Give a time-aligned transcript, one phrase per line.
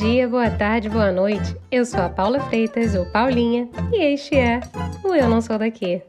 [0.00, 1.54] dia, boa tarde, boa noite.
[1.70, 4.58] Eu sou a Paula Freitas, ou Paulinha, e este é
[5.04, 6.02] o Eu Não Sou Daqui.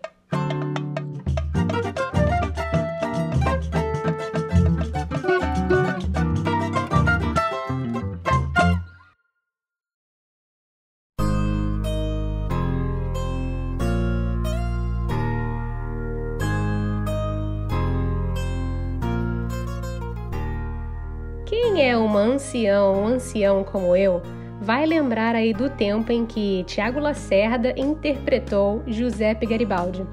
[22.52, 24.22] Ancião ou ancião como eu
[24.60, 30.06] vai lembrar aí do tempo em que Tiago Lacerda interpretou Giuseppe Garibaldi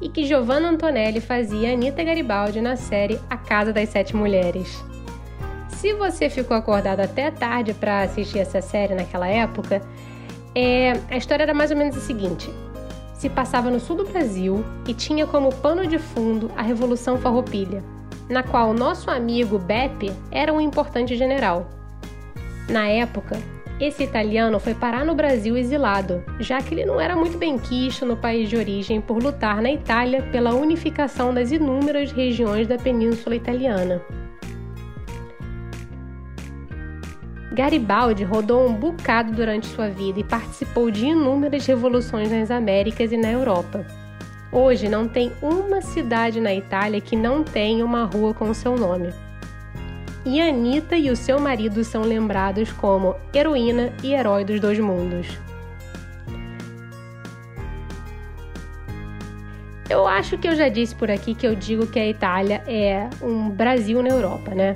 [0.00, 4.84] e que Giovanna Antonelli fazia Anita Garibaldi na série A Casa das Sete Mulheres.
[5.68, 9.80] Se você ficou acordado até tarde para assistir essa série naquela época,
[10.54, 12.50] é, a história era mais ou menos a seguinte:
[13.14, 17.82] se passava no sul do Brasil e tinha como pano de fundo a Revolução Farroupilha
[18.28, 21.68] na qual nosso amigo Beppe era um importante general.
[22.68, 23.36] Na época,
[23.80, 28.06] esse italiano foi parar no Brasil exilado, já que ele não era muito bem quisto
[28.06, 33.34] no país de origem por lutar na Itália pela unificação das inúmeras regiões da Península
[33.34, 34.00] Italiana.
[37.52, 43.16] Garibaldi rodou um bocado durante sua vida e participou de inúmeras revoluções nas Américas e
[43.16, 43.86] na Europa.
[44.50, 49.12] Hoje não tem uma cidade na Itália que não tenha uma rua com seu nome.
[50.24, 55.26] E Anitta e o seu marido são lembrados como heroína e herói dos dois mundos.
[59.88, 63.08] Eu acho que eu já disse por aqui que eu digo que a Itália é
[63.22, 64.74] um Brasil na Europa, né?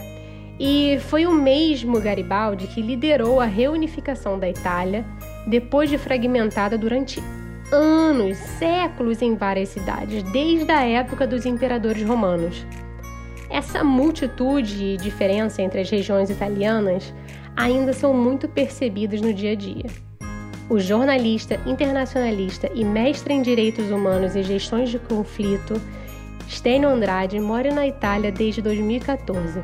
[0.61, 5.05] E foi o mesmo Garibaldi que liderou a reunificação da Itália
[5.47, 7.23] depois de fragmentada durante
[7.73, 12.67] anos, séculos em várias cidades, desde a época dos imperadores romanos.
[13.51, 17.13] Essa multitude e diferença entre as regiões italianas
[17.57, 19.87] ainda são muito percebidas no dia a dia.
[20.69, 25.81] O jornalista, internacionalista e mestre em direitos humanos e gestões de conflito,
[26.49, 29.63] Stênio Andrade mora na Itália desde 2014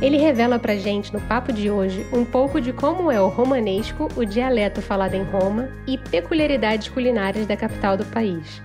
[0.00, 4.08] ele revela pra gente no papo de hoje um pouco de como é o romanesco,
[4.16, 8.62] o dialeto falado em Roma e peculiaridades culinárias da capital do país.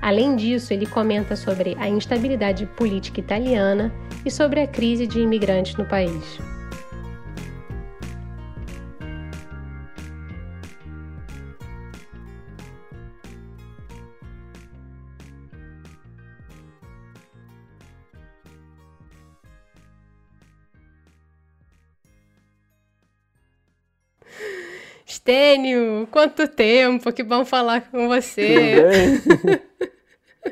[0.00, 3.92] Além disso, ele comenta sobre a instabilidade política italiana
[4.24, 6.38] e sobre a crise de imigrantes no país.
[25.28, 28.46] Stênio, quanto tempo, que bom falar com você.
[28.46, 29.60] Tudo bem?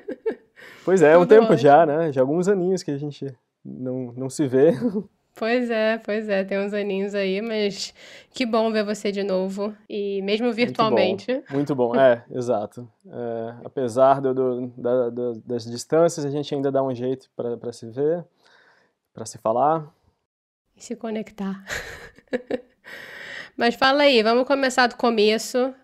[0.84, 1.56] pois é, é um tempo ótimo.
[1.56, 2.12] já, né?
[2.12, 4.72] Já alguns aninhos que a gente não, não se vê.
[5.38, 7.92] Pois é, pois é, tem uns aninhos aí, mas
[8.30, 11.30] que bom ver você de novo, e mesmo virtualmente.
[11.30, 11.94] Muito bom, muito bom.
[11.94, 12.88] é, exato.
[13.06, 17.70] É, apesar do, do, da, do, das distâncias, a gente ainda dá um jeito para
[17.70, 18.24] se ver,
[19.12, 19.86] para se falar.
[20.74, 21.62] E se conectar.
[23.56, 25.74] Mas fala aí, vamos começar do começo,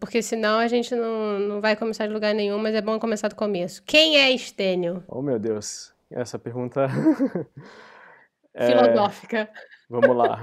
[0.00, 3.28] porque senão a gente não, não vai começar de lugar nenhum, mas é bom começar
[3.28, 3.82] do começo.
[3.84, 5.04] Quem é Estênio?
[5.06, 6.88] Oh, meu Deus, essa pergunta...
[8.52, 8.66] é...
[8.66, 9.48] Filosófica.
[9.88, 10.40] Vamos lá.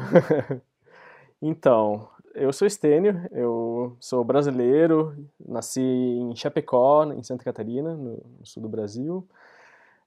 [1.42, 8.64] então, eu sou Estênio, eu sou brasileiro, nasci em Chapecó, em Santa Catarina, no sul
[8.64, 9.28] do Brasil,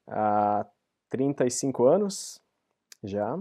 [0.07, 0.65] há
[1.11, 2.41] 35 anos
[3.05, 3.39] já.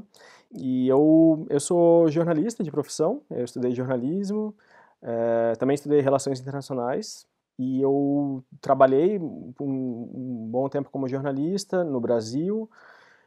[0.54, 4.56] E eu, eu sou jornalista de profissão, eu estudei jornalismo,
[5.02, 7.28] é, também estudei relações internacionais,
[7.60, 12.70] e eu trabalhei um, um bom tempo como jornalista no Brasil,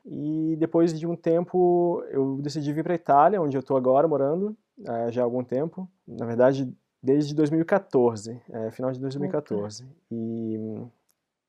[0.07, 4.09] e depois de um tempo eu decidi vir para a Itália, onde eu estou agora
[4.09, 4.57] morando,
[4.87, 9.85] é, já há algum tempo, na verdade desde 2014, é, final de 2014.
[10.11, 10.59] E,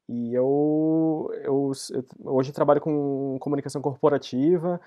[0.07, 4.79] e eu, eu, eu hoje trabalho com comunicação corporativa,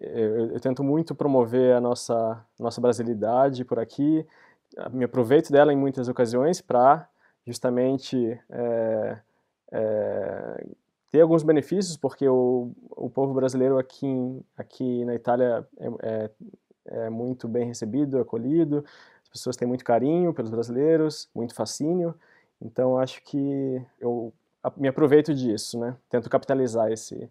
[0.00, 4.26] eu, eu, tento muito promover a nossa, nossa brasilidade por aqui,
[4.92, 7.08] me aproveito dela em muitas ocasiões para
[7.46, 9.18] justamente é,
[9.72, 10.66] é,
[11.10, 14.06] ter alguns benefícios, porque o, o povo brasileiro aqui,
[14.56, 16.30] aqui na Itália é, é,
[16.86, 18.84] é muito bem recebido, acolhido,
[19.22, 22.14] as pessoas têm muito carinho pelos brasileiros, muito fascínio,
[22.60, 24.32] então acho que eu
[24.76, 25.96] me aproveito disso, né?
[26.10, 27.30] Tento capitalizar esse,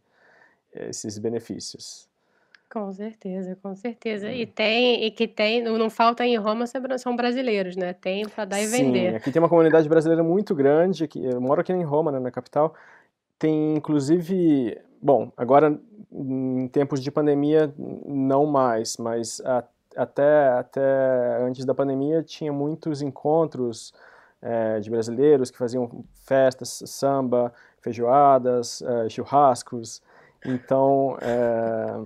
[0.73, 2.08] esses benefícios.
[2.71, 4.31] Com certeza, com certeza.
[4.31, 6.65] E tem, e que tem, não falta em Roma
[6.99, 7.93] são brasileiros, né?
[7.93, 9.15] Tem para dar e Sim, vender.
[9.15, 12.29] aqui tem uma comunidade brasileira muito grande, aqui, eu moro aqui em Roma, né, na
[12.29, 12.75] capital.
[13.39, 15.79] Tem inclusive, bom, agora
[16.11, 17.73] em tempos de pandemia
[18.05, 19.41] não mais, mas
[19.95, 20.81] até, até
[21.41, 23.93] antes da pandemia tinha muitos encontros
[24.41, 27.51] é, de brasileiros que faziam festas, samba,
[27.81, 30.01] feijoadas, é, churrascos.
[30.45, 31.99] Então, é,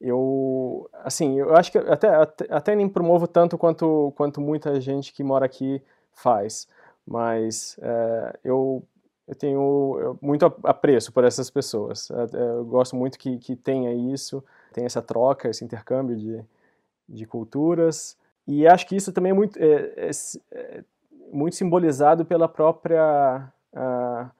[0.00, 2.08] eu, assim, eu acho que até,
[2.50, 6.68] até, nem promovo tanto quanto, quanto muita gente que mora aqui faz,
[7.06, 8.82] mas é, eu,
[9.26, 12.10] eu tenho muito apreço por essas pessoas.
[12.10, 14.42] É, é, eu gosto muito que, que tenha isso,
[14.72, 16.44] tenha essa troca, esse intercâmbio de,
[17.08, 18.16] de culturas.
[18.46, 20.10] E acho que isso também é muito, é, é,
[20.52, 20.84] é
[21.32, 24.30] muito simbolizado pela própria, uh,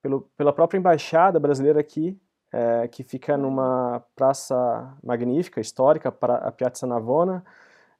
[0.00, 2.16] pelo, pela própria embaixada brasileira aqui,
[2.52, 7.44] é, que fica numa praça magnífica, histórica, a Piazza Navona,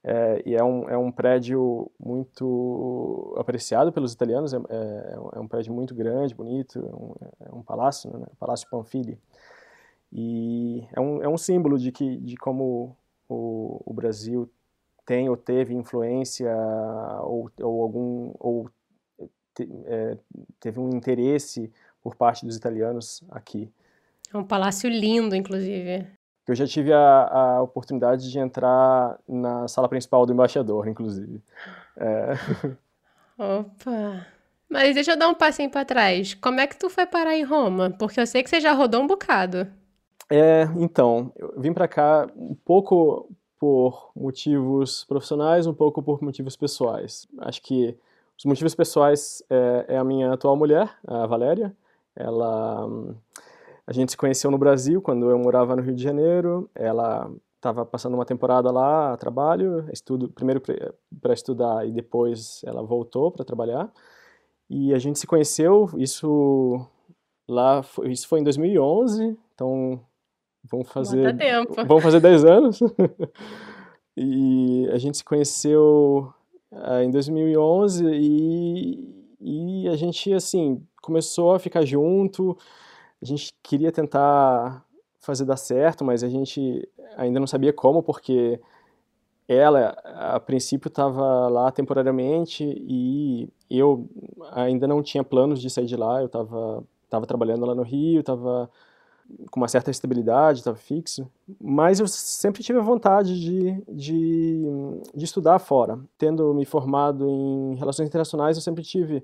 [0.02, 5.48] é, e é um, é um prédio muito apreciado pelos italianos, é, é, é um
[5.48, 7.14] prédio muito grande, bonito, é um,
[7.50, 9.18] é um palácio, né, Palácio Panfili.
[10.12, 12.96] E é um, é um símbolo de, que, de como
[13.28, 14.50] o, o Brasil
[15.04, 16.54] tem ou teve influência
[17.22, 18.70] ou, ou algum ou
[19.54, 20.16] te, é,
[20.60, 21.70] teve um interesse
[22.02, 23.70] por parte dos italianos aqui.
[24.32, 26.06] É um palácio lindo, inclusive.
[26.46, 31.42] Eu já tive a, a oportunidade de entrar na sala principal do embaixador, inclusive.
[31.96, 32.32] É...
[33.38, 34.26] Opa!
[34.68, 36.34] Mas deixa eu dar um passinho para trás.
[36.34, 37.90] Como é que tu foi parar em Roma?
[37.98, 39.66] Porque eu sei que você já rodou um bocado.
[40.30, 46.54] É, então, eu vim para cá um pouco por motivos profissionais, um pouco por motivos
[46.54, 47.26] pessoais.
[47.38, 47.96] Acho que
[48.36, 51.74] os motivos pessoais é, é a minha atual mulher, a Valéria.
[52.14, 52.86] Ela
[53.88, 56.68] a gente se conheceu no Brasil quando eu morava no Rio de Janeiro.
[56.74, 62.82] Ela estava passando uma temporada lá a trabalho, estudo primeiro para estudar e depois ela
[62.82, 63.90] voltou para trabalhar.
[64.68, 66.86] E a gente se conheceu, isso
[67.48, 69.98] lá, foi, isso foi em 2011, então
[70.70, 71.34] vamos fazer
[71.86, 72.80] vamos fazer 10 anos.
[74.14, 76.30] e a gente se conheceu
[76.70, 82.54] uh, em 2011 e, e a gente assim começou a ficar junto
[83.22, 84.84] a gente queria tentar
[85.20, 88.60] fazer dar certo, mas a gente ainda não sabia como, porque
[89.46, 94.08] ela, a princípio, estava lá temporariamente e eu
[94.52, 96.20] ainda não tinha planos de sair de lá.
[96.20, 98.70] Eu estava tava trabalhando lá no Rio, estava
[99.50, 101.30] com uma certa estabilidade, estava fixo.
[101.60, 104.62] Mas eu sempre tive a vontade de, de,
[105.14, 105.98] de, estudar fora.
[106.16, 109.22] Tendo me formado em relações internacionais, eu sempre tive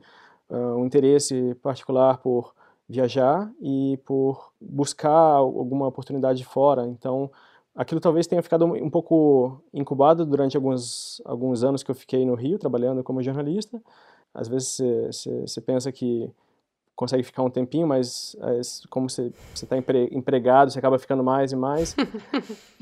[0.48, 2.54] uh, um interesse particular por
[2.88, 6.86] viajar e por buscar alguma oportunidade fora.
[6.86, 7.30] Então,
[7.74, 12.34] aquilo talvez tenha ficado um pouco incubado durante alguns, alguns anos que eu fiquei no
[12.34, 13.80] Rio trabalhando como jornalista.
[14.32, 14.80] Às vezes
[15.46, 16.30] você pensa que
[16.94, 21.56] consegue ficar um tempinho, mas é, como você está empregado, você acaba ficando mais e
[21.56, 21.94] mais.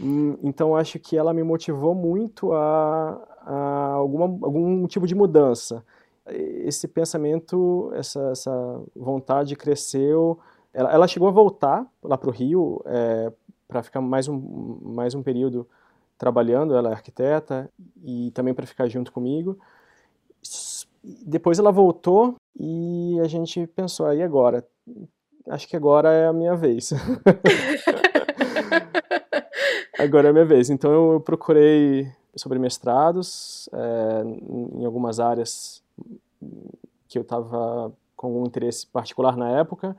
[0.00, 5.84] Hum, então, acho que ela me motivou muito a, a alguma, algum tipo de mudança
[6.26, 10.38] esse pensamento, essa, essa vontade cresceu.
[10.72, 13.32] Ela, ela, chegou a voltar lá para o Rio é,
[13.66, 15.68] para ficar mais um, mais um período
[16.16, 16.76] trabalhando.
[16.76, 17.68] Ela é arquiteta
[18.02, 19.58] e também para ficar junto comigo.
[21.02, 24.64] Depois ela voltou e a gente pensou, aí agora?
[25.48, 26.92] Acho que agora é a minha vez.
[29.98, 30.70] agora é a minha vez.
[30.70, 34.22] Então eu procurei sobre mestrados é,
[34.78, 35.82] em algumas áreas
[37.08, 39.96] que eu estava com algum interesse particular na época.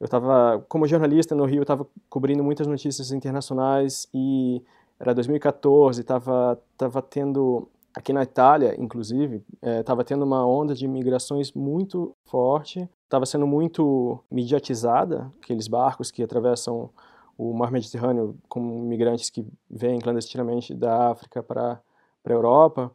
[0.00, 4.62] Eu estava, como jornalista no Rio, eu estava cobrindo muitas notícias internacionais e
[4.98, 9.44] era 2014, estava tava tendo, aqui na Itália, inclusive,
[9.80, 16.10] estava é, tendo uma onda de migrações muito forte, estava sendo muito mediatizada, aqueles barcos
[16.10, 16.90] que atravessam
[17.36, 21.80] o mar Mediterrâneo com imigrantes que vêm clandestinamente da África para
[22.24, 22.90] a Europa.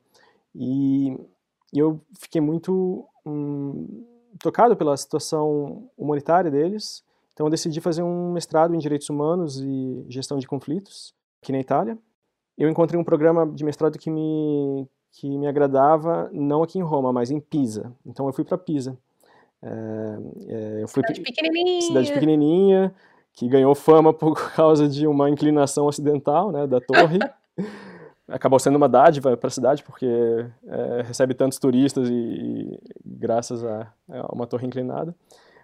[0.56, 1.17] E
[1.74, 4.05] e eu fiquei muito hum,
[4.39, 7.03] tocado pela situação humanitária deles.
[7.33, 11.59] Então eu decidi fazer um mestrado em Direitos Humanos e Gestão de Conflitos aqui na
[11.59, 11.97] Itália.
[12.57, 17.12] Eu encontrei um programa de mestrado que me que me agradava não aqui em Roma,
[17.12, 17.91] mas em Pisa.
[18.05, 18.97] Então eu fui para Pisa.
[19.62, 19.67] É,
[20.47, 21.81] é, eu fui cidade pequenininha.
[21.81, 22.95] Cidade pequenininha
[23.33, 27.19] que ganhou fama por causa de uma inclinação ocidental, né, da torre.
[28.27, 30.05] acabou sendo uma dádiva para a cidade, porque
[30.67, 35.15] é, recebe tantos turistas e, e graças a, a, uma torre inclinada.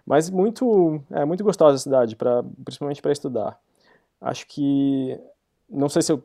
[0.06, 3.58] Mas muito, é muito gostosa a cidade, pra, principalmente para estudar.
[4.20, 5.18] Acho que,
[5.68, 6.22] não sei se eu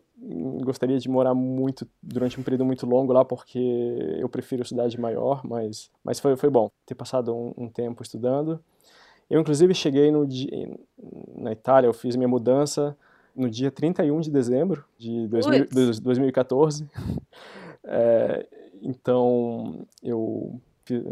[0.63, 3.59] gostaria de morar muito, durante um período muito longo lá, porque
[4.19, 8.59] eu prefiro cidade maior, mas, mas foi, foi bom ter passado um, um tempo estudando.
[9.29, 10.27] Eu, inclusive, cheguei no,
[11.37, 12.97] na Itália, eu fiz minha mudança
[13.35, 16.87] no dia 31 de dezembro de 2000, 2014.
[17.91, 18.45] É,
[18.83, 20.59] então, eu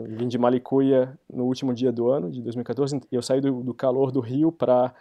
[0.10, 3.74] vim de Malicuia no último dia do ano, de 2014, e eu saí do, do
[3.74, 4.94] calor do Rio para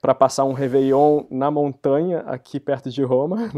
[0.00, 3.50] para passar um Réveillon na montanha aqui perto de Roma,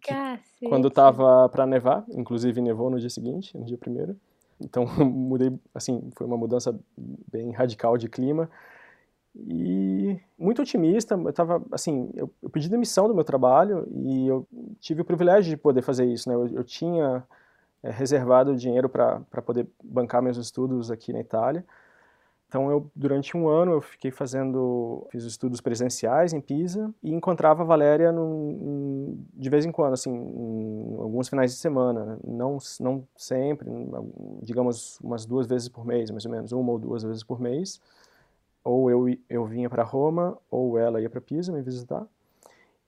[0.68, 4.16] quando estava para nevar, inclusive nevou no dia seguinte, no dia primeiro.
[4.60, 6.76] Então mudei, assim, foi uma mudança
[7.30, 8.50] bem radical de clima
[9.34, 11.14] e muito otimista.
[11.14, 14.46] Eu tava, assim, eu, eu pedi demissão do meu trabalho e eu
[14.80, 16.34] tive o privilégio de poder fazer isso, né?
[16.34, 17.24] Eu, eu tinha
[17.82, 21.64] é, reservado dinheiro para poder bancar meus estudos aqui na Itália.
[22.52, 27.62] Então, eu, durante um ano, eu fiquei fazendo, fiz estudos presenciais em Pisa e encontrava
[27.62, 28.12] a Valéria
[29.32, 33.70] de vez em quando, assim, em alguns finais de semana, não, não sempre,
[34.42, 37.80] digamos umas duas vezes por mês, mais ou menos, uma ou duas vezes por mês.
[38.64, 42.06] Ou eu, eu vinha para Roma, ou ela ia para Pisa me visitar.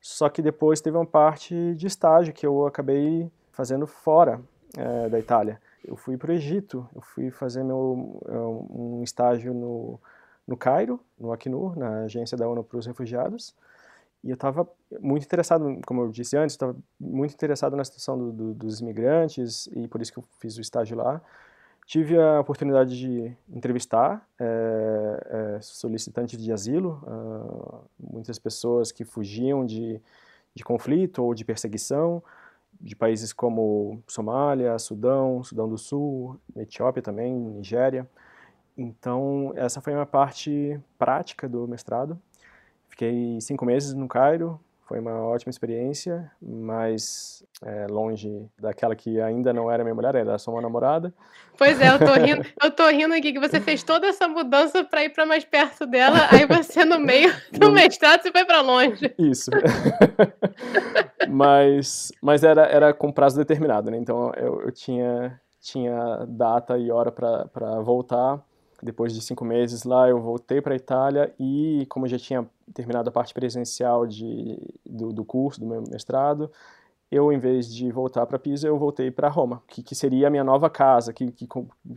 [0.01, 4.41] Só que depois teve uma parte de estágio que eu acabei fazendo fora
[4.77, 8.19] é, da Itália eu fui para o Egito, eu fui fazer meu,
[8.71, 10.01] um estágio no,
[10.47, 13.55] no Cairo, no Acnur, na agência da ONU para os refugiados,
[14.23, 14.67] e eu estava
[15.01, 19.69] muito interessado, como eu disse antes, estava muito interessado na situação do, do, dos imigrantes,
[19.75, 21.21] e por isso que eu fiz o estágio lá.
[21.87, 29.67] Tive a oportunidade de entrevistar é, é, solicitantes de asilo, uh, muitas pessoas que fugiam
[29.67, 30.01] de,
[30.55, 32.23] de conflito ou de perseguição,
[32.81, 38.09] de países como Somália, Sudão, Sudão do Sul, Etiópia também, Nigéria.
[38.77, 42.19] Então, essa foi uma parte prática do mestrado.
[42.89, 49.53] Fiquei cinco meses no Cairo, foi uma ótima experiência, mas é, longe daquela que ainda
[49.53, 51.13] não era minha mulher, era só uma namorada.
[51.57, 54.85] Pois é, eu tô rindo, eu tô rindo aqui que você fez toda essa mudança
[54.85, 58.61] para ir para mais perto dela, aí você no meio do mestrado você foi para
[58.61, 59.15] longe.
[59.19, 59.51] Isso.
[61.29, 63.97] mas mas era, era com prazo determinado, né?
[63.97, 68.45] Então eu, eu tinha, tinha data e hora para voltar
[68.85, 73.09] depois de cinco meses lá, eu voltei para a Itália e, como já tinha terminado
[73.09, 76.51] a parte presencial de, do, do curso, do meu mestrado,
[77.11, 80.31] eu, em vez de voltar para Pisa, eu voltei para Roma, que, que seria a
[80.31, 81.47] minha nova casa, que, que,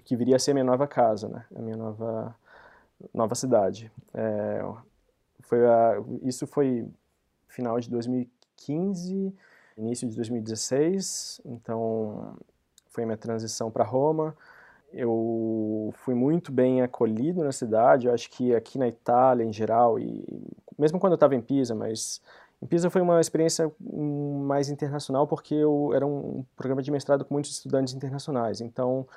[0.04, 1.46] que viria a ser a minha nova casa, né?
[1.56, 2.36] A minha nova,
[3.14, 3.92] nova cidade.
[4.14, 4.64] É,
[5.42, 6.88] foi a, isso foi
[7.48, 9.34] final de 2015,
[9.78, 12.36] início de 2016, então
[12.90, 14.36] foi a minha transição para Roma
[14.92, 18.08] eu fui muito bem acolhido na cidade.
[18.08, 20.24] Eu acho que aqui na Itália, em geral, e
[20.78, 22.22] mesmo quando eu estava em Pisa, mas
[22.62, 27.34] em Pisa foi uma experiência mais internacional porque eu era um programa de mestrado com
[27.34, 28.62] muitos estudantes internacionais.
[28.62, 29.08] Então,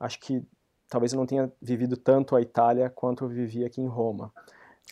[0.00, 0.42] acho que
[0.88, 4.32] talvez eu não tenha vivido tanto a Itália quanto eu vivi aqui em Roma.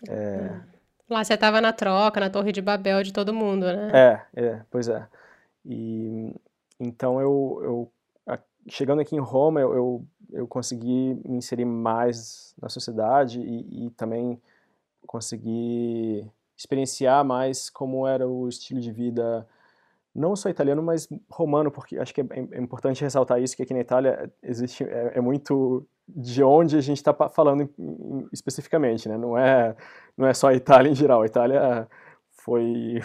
[0.09, 0.61] É...
[1.09, 3.91] Lá você estava na troca, na Torre de Babel de todo mundo, né?
[3.93, 5.07] É, é, pois é.
[5.65, 6.35] E
[6.79, 7.93] então eu, eu
[8.69, 13.91] chegando aqui em Roma, eu, eu, eu consegui me inserir mais na sociedade e, e,
[13.91, 14.41] também
[15.07, 19.47] consegui experienciar mais como era o estilo de vida,
[20.15, 23.75] não só italiano, mas romano, porque acho que é, é importante ressaltar isso, que aqui
[23.75, 27.69] na Itália existe, é, é muito de onde a gente está falando
[28.33, 29.19] especificamente, né?
[29.19, 29.77] Não é,
[30.17, 31.89] não é só a Itália em geral, a Itália
[32.31, 33.01] foi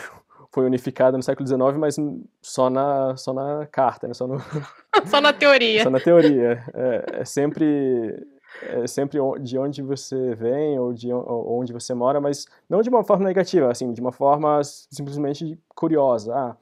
[0.52, 1.96] foi unificada no século XIX, mas
[2.42, 4.14] só na, só na carta, né?
[4.14, 4.38] só, no...
[5.08, 5.84] só na teoria.
[5.84, 6.64] só na teoria.
[6.74, 8.28] É, é, sempre,
[8.64, 13.04] é sempre de onde você vem ou de onde você mora, mas não de uma
[13.04, 16.34] forma negativa, assim, de uma forma simplesmente curiosa.
[16.34, 16.58] Ah,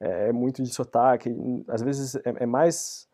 [0.00, 1.34] é, é muito de sotaque,
[1.68, 3.08] às vezes é, é mais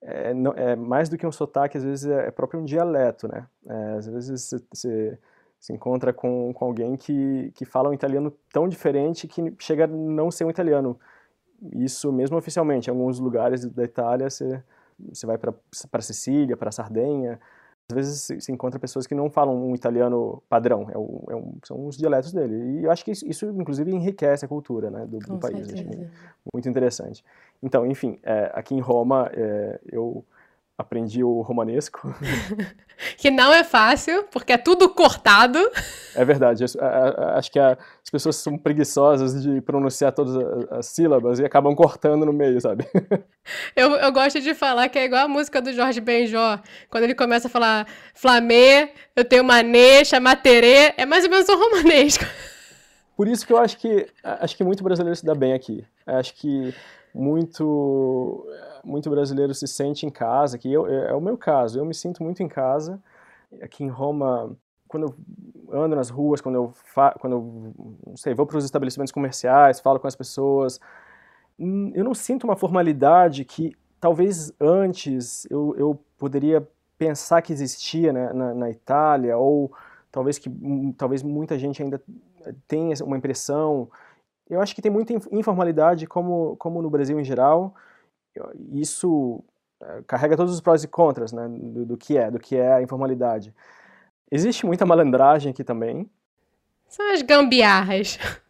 [0.00, 3.28] é, não, é, mais do que um sotaque, às vezes é, é próprio um dialeto,
[3.28, 3.46] né?
[3.66, 5.18] É, às vezes você
[5.58, 9.86] se encontra com, com alguém que, que fala um italiano tão diferente que chega a
[9.86, 10.98] não ser um italiano.
[11.74, 14.62] Isso mesmo oficialmente, em alguns lugares da Itália você,
[15.10, 17.40] você vai para Sicília, para Sardenha,
[17.90, 21.54] às vezes se encontra pessoas que não falam um italiano padrão, é, o, é um,
[21.64, 22.80] são os dialetos dele.
[22.80, 25.72] E eu acho que isso, isso inclusive, enriquece a cultura né, do, do país.
[25.72, 26.10] Muito,
[26.52, 27.24] muito, interessante.
[27.62, 30.22] Então, enfim, é, aqui em Roma, é, eu
[30.78, 32.14] aprendi o romanesco.
[33.18, 35.58] que não é fácil, porque é tudo cortado.
[36.14, 36.64] É verdade.
[37.34, 40.36] Acho que as pessoas são preguiçosas de pronunciar todas
[40.70, 42.86] as sílabas e acabam cortando no meio, sabe?
[43.74, 46.58] Eu, eu gosto de falar que é igual a música do Jorge Benjó,
[46.90, 51.56] quando ele começa a falar flamê, eu tenho manê, chamaterê, é mais ou menos um
[51.56, 52.26] romanesco.
[53.16, 55.82] Por isso que eu acho que acho que muito brasileiro se dá bem aqui.
[56.06, 56.74] Acho que
[57.14, 58.46] muito
[58.84, 61.94] muito brasileiro se sente em casa, que eu, é, é o meu caso, eu me
[61.94, 63.00] sinto muito em casa.
[63.62, 64.56] Aqui em Roma,
[64.86, 65.14] quando
[65.70, 67.72] eu ando nas ruas, quando eu, fa quando eu
[68.06, 70.80] não sei, vou para os estabelecimentos comerciais, falo com as pessoas,
[71.58, 76.66] hum, eu não sinto uma formalidade que talvez antes eu, eu poderia
[76.96, 79.72] pensar que existia né, na, na, Itália, ou
[80.10, 82.02] talvez que hum, talvez muita gente ainda
[82.66, 83.88] tenha uma impressão.
[84.48, 87.74] Eu acho que tem muita informalidade, como, como no Brasil em geral.
[88.72, 89.42] Isso
[89.80, 92.74] eh, carrega todos os prós e contras né, do, do que é, do que é
[92.74, 93.54] a informalidade.
[94.30, 96.08] Existe muita malandragem aqui também.
[96.88, 98.18] São as gambiarras.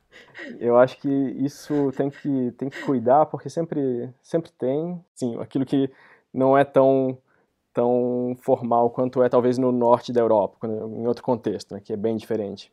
[0.60, 5.66] Eu acho que isso tem que, tem que cuidar, porque sempre, sempre tem, sim, aquilo
[5.66, 5.90] que
[6.32, 7.18] não é tão,
[7.74, 11.96] tão formal quanto é talvez no norte da Europa, em outro contexto, né, que é
[11.96, 12.72] bem diferente.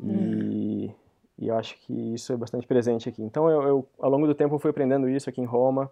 [0.00, 0.94] E, hum.
[1.38, 3.22] e eu acho que isso é bastante presente aqui.
[3.22, 5.90] Então, eu, eu, ao longo do tempo, eu fui aprendendo isso aqui em Roma,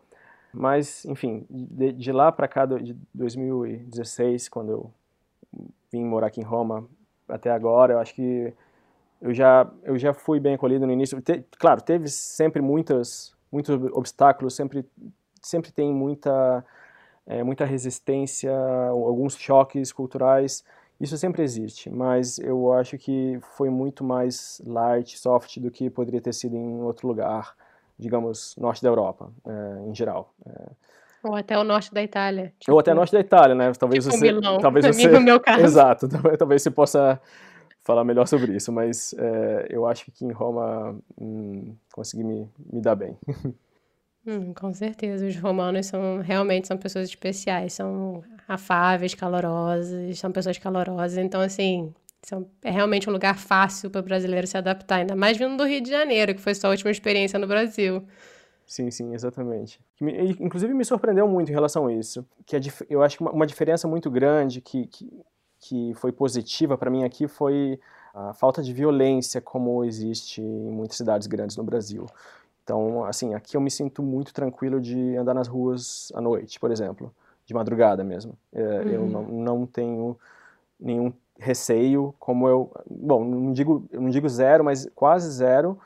[0.58, 4.90] mas, enfim, de, de lá para cá, de 2016, quando eu
[5.92, 6.88] vim morar aqui em Roma,
[7.28, 8.54] até agora, eu acho que
[9.20, 11.20] eu já, eu já fui bem acolhido no início.
[11.20, 14.82] Te, claro, teve sempre muitas, muitos obstáculos, sempre,
[15.42, 16.64] sempre tem muita,
[17.26, 18.56] é, muita resistência,
[18.88, 20.64] alguns choques culturais.
[20.98, 26.22] Isso sempre existe, mas eu acho que foi muito mais light, soft do que poderia
[26.22, 27.54] ter sido em outro lugar,
[27.98, 30.34] digamos, norte da Europa, é, em geral.
[30.46, 30.70] É.
[31.22, 32.52] Ou até o norte da Itália.
[32.58, 33.72] Tipo, Ou até o norte da Itália, né?
[33.72, 35.64] Talvez tipo você, Milão, talvez você, no meu caso.
[35.64, 37.20] Exato, talvez você possa
[37.82, 42.80] falar melhor sobre isso, mas é, eu acho que em Roma hum, consegui me, me
[42.80, 43.16] dar bem.
[44.28, 50.58] Hum, com certeza, os romanos são realmente são pessoas especiais, são afáveis, calorosos, são pessoas
[50.58, 55.16] calorosas, então assim são, é realmente um lugar fácil para o brasileiro se adaptar, ainda
[55.16, 58.06] mais vindo do Rio de Janeiro, que foi sua última experiência no Brasil.
[58.66, 59.80] Sim, sim, exatamente.
[60.40, 62.56] Inclusive me surpreendeu muito em relação a isso, que
[62.90, 65.08] eu acho que uma diferença muito grande que, que
[65.58, 67.80] que foi positiva para mim aqui foi
[68.14, 72.06] a falta de violência como existe em muitas cidades grandes no Brasil.
[72.62, 76.70] Então, assim, aqui eu me sinto muito tranquilo de andar nas ruas à noite, por
[76.70, 78.36] exemplo, de madrugada mesmo.
[78.52, 78.88] É, uhum.
[78.88, 80.18] Eu não, não tenho
[80.78, 85.78] nenhum receio, como eu, bom, não digo, não digo zero, mas quase zero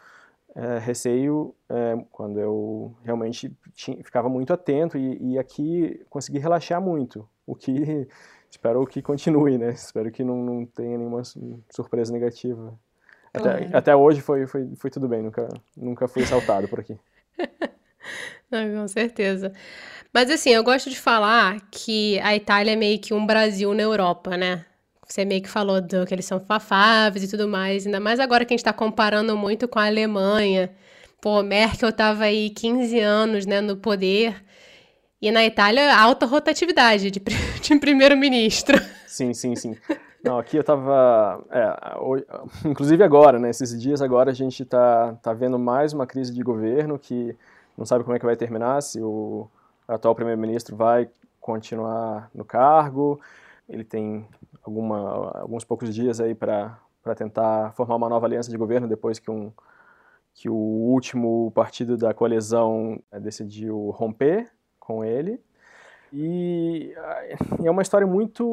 [0.54, 6.80] é, receio é, quando eu realmente tinha, ficava muito atento e, e aqui consegui relaxar
[6.80, 8.08] muito, o que
[8.50, 9.70] espero que continue, né?
[9.70, 11.22] Espero que não, não tenha nenhuma
[11.70, 12.78] surpresa negativa.
[13.32, 16.98] Até, até hoje foi, foi, foi tudo bem, nunca, nunca fui assaltado por aqui.
[18.50, 19.52] Não, com certeza.
[20.12, 23.82] Mas assim, eu gosto de falar que a Itália é meio que um Brasil na
[23.82, 24.66] Europa, né?
[25.10, 28.44] Você meio que falou do, que eles são fafáveis e tudo mais, ainda mais agora
[28.44, 30.70] que a gente está comparando muito com a Alemanha.
[31.20, 34.40] Pô, Merkel estava aí 15 anos, né, no poder.
[35.20, 37.20] E na Itália, alta rotatividade de,
[37.60, 38.80] de primeiro-ministro.
[39.06, 39.76] Sim, sim, sim.
[40.22, 41.44] Não, aqui eu tava.
[41.50, 43.50] É, inclusive agora, né?
[43.50, 47.36] Esses dias agora a gente tá, tá vendo mais uma crise de governo que
[47.76, 49.48] não sabe como é que vai terminar, se o
[49.88, 51.08] atual primeiro-ministro vai
[51.40, 53.20] continuar no cargo.
[53.68, 54.26] Ele tem
[54.62, 56.78] alguma, alguns poucos dias aí para
[57.16, 59.52] tentar formar uma nova aliança de governo depois que um
[60.32, 65.40] que o último partido da coalizão é, decidiu romper com ele.
[66.12, 66.92] E
[67.62, 68.44] é uma história muito,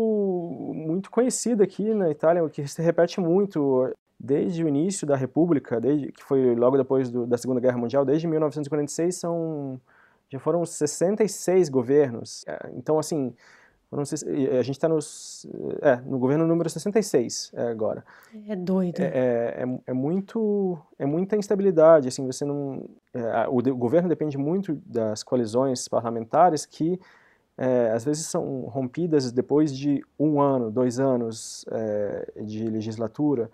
[0.76, 6.12] muito conhecida aqui na Itália, que se repete muito desde o início da República, desde
[6.12, 9.80] que foi logo depois do, da Segunda Guerra Mundial, desde 1946 são
[10.30, 12.44] já foram 66 governos.
[12.48, 13.34] É, então assim,
[13.92, 14.88] a gente está
[15.82, 18.04] é, no governo número 66 é, agora.
[18.48, 19.00] É doido.
[19.00, 22.10] É, é, é, é, muito, é muita instabilidade.
[22.10, 27.00] Assim, você não, é, o, de, o, governo depende muito das coalizões parlamentares que
[27.58, 31.66] é, às vezes são rompidas depois de um ano, dois anos
[32.44, 33.50] de legislatura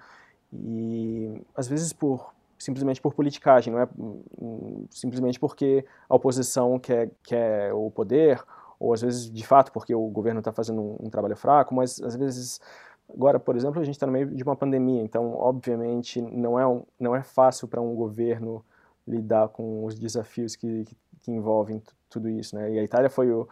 [0.51, 7.11] e às vezes por simplesmente por politicagem, não é hum, simplesmente porque a oposição quer,
[7.21, 8.41] quer o poder
[8.83, 12.01] ou às vezes de fato porque o governo está fazendo um, um, trabalho fraco, mas
[12.01, 12.59] às vezes
[13.09, 16.67] agora, por exemplo, a gente está no meio de uma pandemia, então obviamente não é
[16.67, 18.63] um, não é fácil para um governo
[19.07, 22.73] lidar com os desafios que, que, que envolvem tudo isso, né?
[22.73, 23.47] E a Itália foi o,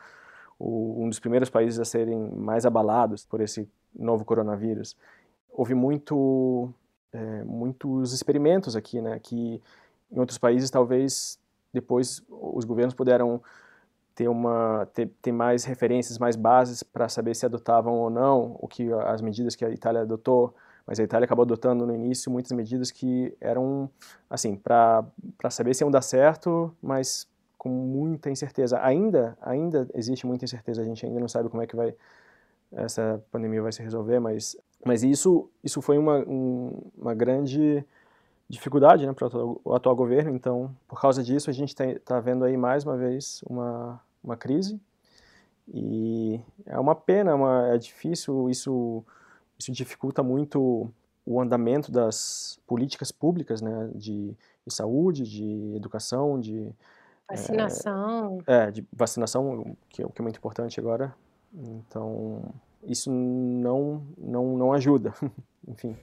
[0.60, 4.98] o, um dos primeiros países a serem mais abalados por esse novo coronavírus.
[5.50, 6.70] Houve muito
[7.14, 9.18] é, muitos experimentos aqui, né?
[9.18, 9.62] Que
[10.12, 11.40] em outros países talvez
[11.74, 13.42] depois os governos puderam
[14.22, 18.68] ter uma ter, ter mais referências, mais bases para saber se adotavam ou não o
[18.68, 20.54] que as medidas que a Itália adotou,
[20.86, 23.90] mas a Itália acabou adotando no início muitas medidas que eram
[24.30, 25.04] assim para
[25.50, 28.80] saber se iam dar certo, mas com muita incerteza.
[28.84, 31.96] Ainda ainda existe muita incerteza, a gente ainda não sabe como é que vai
[32.72, 34.56] essa pandemia vai se resolver, mas
[34.86, 37.84] Mas isso, isso foi uma, um, uma grande
[38.48, 42.44] dificuldade né, para o atual governo, então, por causa disso, a gente está tá vendo
[42.44, 44.80] aí mais uma vez uma, uma crise,
[45.68, 49.04] e é uma pena, é uma, é difícil, isso,
[49.58, 50.92] isso dificulta muito
[51.26, 56.74] o andamento das políticas públicas, né, de, de saúde, de educação, de
[57.30, 61.16] vacinação, é, é de vacinação, que, é que é muito importante agora.
[61.54, 62.54] Então,
[62.84, 65.14] isso não não não ajuda.
[65.68, 65.96] Enfim,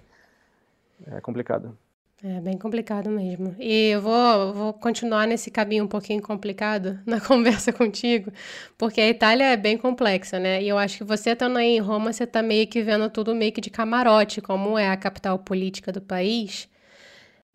[1.06, 1.76] é complicado.
[2.22, 3.54] É bem complicado mesmo.
[3.60, 8.32] E eu vou, vou continuar nesse caminho um pouquinho complicado na conversa contigo,
[8.76, 10.60] porque a Itália é bem complexa, né?
[10.60, 13.36] E eu acho que você estando aí em Roma, você está meio que vendo tudo
[13.36, 16.68] meio que de camarote, como é a capital política do país.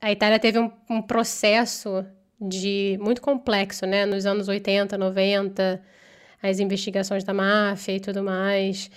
[0.01, 2.05] A Itália teve um, um processo
[2.39, 4.05] de muito complexo, né?
[4.05, 5.81] Nos anos 80, 90,
[6.41, 8.89] as investigações da máfia e tudo mais.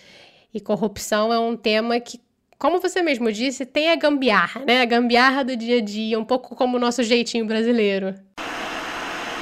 [0.55, 2.21] E corrupção é um tema que
[2.59, 4.81] como você mesmo disse, tem a gambiarra, né?
[4.81, 8.15] A gambiarra do dia a dia, um pouco como o nosso jeitinho brasileiro.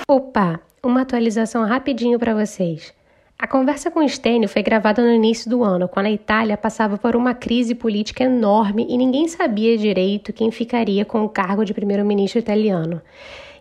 [0.08, 2.92] Opa, uma atualização rapidinho para vocês.
[3.38, 7.14] A conversa com Stênio foi gravada no início do ano, quando a Itália passava por
[7.14, 12.38] uma crise política enorme e ninguém sabia direito quem ficaria com o cargo de primeiro-ministro
[12.38, 13.00] italiano.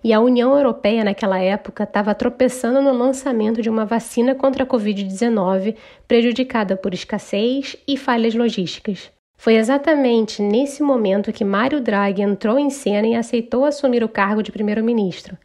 [0.04, 4.68] E a União Europeia, naquela época, estava tropeçando no lançamento de uma vacina contra a
[4.68, 5.76] Covid-19,
[6.08, 9.13] prejudicada por escassez e falhas logísticas.
[9.44, 14.42] Foi exatamente nesse momento que Mário Draghi entrou em cena e aceitou assumir o cargo
[14.42, 15.38] de primeiro-ministro.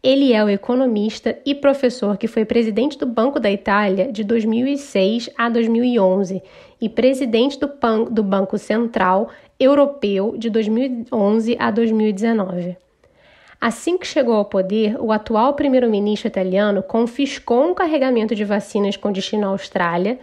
[0.00, 5.30] Ele é o economista e professor que foi presidente do Banco da Itália de 2006
[5.36, 6.40] a 2011
[6.80, 7.68] e presidente do,
[8.08, 12.76] do Banco Central Europeu de 2011 a 2019.
[13.60, 19.10] Assim que chegou ao poder, o atual primeiro-ministro italiano confiscou um carregamento de vacinas com
[19.10, 20.20] destino à Austrália,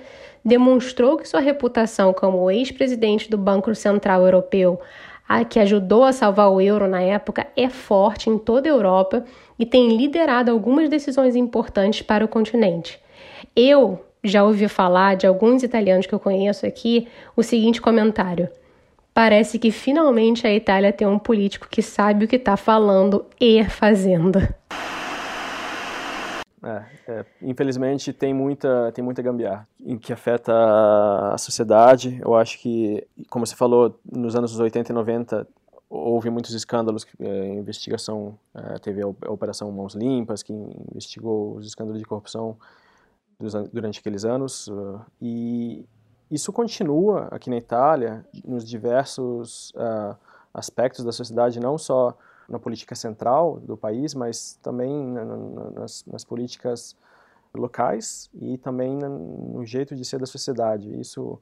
[0.48, 4.80] demonstrou que sua reputação como ex-presidente do Banco Central Europeu,
[5.28, 9.26] a que ajudou a salvar o euro na época, é forte em toda a Europa
[9.60, 12.98] e tem liderado algumas decisões importantes para o continente.
[13.54, 18.48] Eu já ouvi falar de alguns italianos que eu conheço aqui o seguinte comentário.
[19.14, 23.66] Parece que finalmente a Itália tem um político que sabe o que está falando e
[23.66, 24.40] fazendo.
[26.64, 29.68] É, é, infelizmente tem muita tem muita gambiarra
[30.02, 30.52] que afeta
[31.34, 32.20] a sociedade.
[32.24, 35.48] Eu acho que, como você falou, nos anos 80 e 90
[35.90, 42.00] houve muitos escândalos, é, investigação, é, teve a Operação Mãos Limpas, que investigou os escândalos
[42.00, 42.58] de corrupção
[43.72, 45.86] durante aqueles anos, uh, e
[46.30, 50.18] isso continua aqui na Itália, nos diversos uh,
[50.54, 52.18] aspectos da sociedade, não só
[52.48, 54.92] na política central do país, mas também
[55.74, 56.96] nas, nas políticas
[57.54, 61.00] locais e também no jeito de ser da sociedade.
[61.00, 61.40] Isso,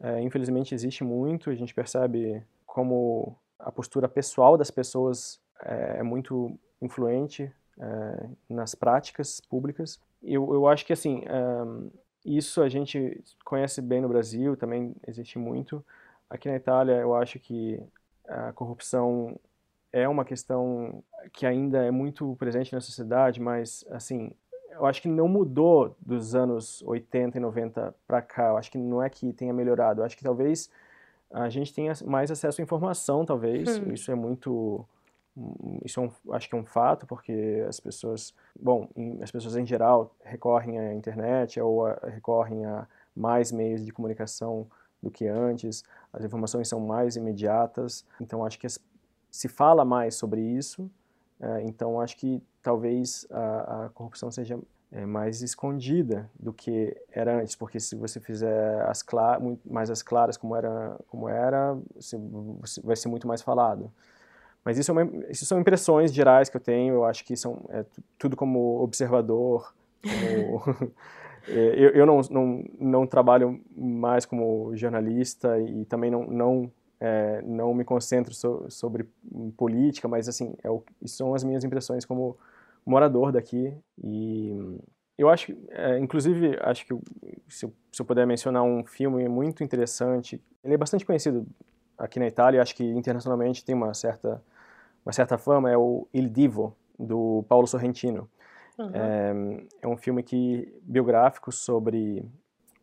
[0.00, 1.50] é, infelizmente, existe muito.
[1.50, 8.74] A gente percebe como a postura pessoal das pessoas é, é muito influente é, nas
[8.74, 10.00] práticas públicas.
[10.22, 11.90] Eu, eu acho que, assim, é,
[12.24, 15.84] isso a gente conhece bem no Brasil, também existe muito.
[16.28, 17.82] Aqui na Itália, eu acho que
[18.28, 19.38] a corrupção
[19.92, 24.32] é uma questão que ainda é muito presente na sociedade, mas assim,
[24.70, 28.48] eu acho que não mudou dos anos 80 e 90 para cá.
[28.48, 30.00] Eu acho que não é que tenha melhorado.
[30.00, 30.70] Eu acho que talvez
[31.30, 33.78] a gente tenha mais acesso à informação, talvez.
[33.78, 33.92] Hum.
[33.92, 34.86] Isso é muito
[35.84, 38.88] isso é um, acho que é um fato porque as pessoas, bom,
[39.22, 44.66] as pessoas em geral recorrem à internet ou a, recorrem a mais meios de comunicação
[45.02, 45.84] do que antes.
[46.12, 48.04] As informações são mais imediatas.
[48.20, 48.78] Então acho que as,
[49.30, 50.90] se fala mais sobre isso,
[51.40, 54.58] é, então acho que talvez a, a corrupção seja
[54.92, 59.04] é, mais escondida do que era antes, porque se você fizer as
[59.64, 61.78] mais as claras como era, como era
[62.82, 63.90] vai ser muito mais falado.
[64.64, 67.64] Mas isso, é uma, isso são impressões gerais que eu tenho, eu acho que são
[67.70, 67.84] é,
[68.18, 70.92] tudo como observador, como,
[71.48, 77.42] é, eu, eu não, não, não trabalho mais como jornalista e também não, não é,
[77.42, 79.08] não me concentro so, sobre
[79.56, 82.36] política, mas assim, é o, são as minhas impressões como
[82.84, 84.78] morador daqui e
[85.16, 86.94] eu acho, é, inclusive, acho que
[87.48, 91.46] se eu, se eu, puder mencionar um filme muito interessante, ele é bastante conhecido
[91.98, 94.42] aqui na Itália, acho que internacionalmente tem uma certa
[95.04, 98.28] uma certa fama, é o Il Divo do Paulo Sorrentino.
[98.78, 98.90] Uhum.
[98.94, 99.32] É,
[99.82, 102.24] é, um filme que biográfico sobre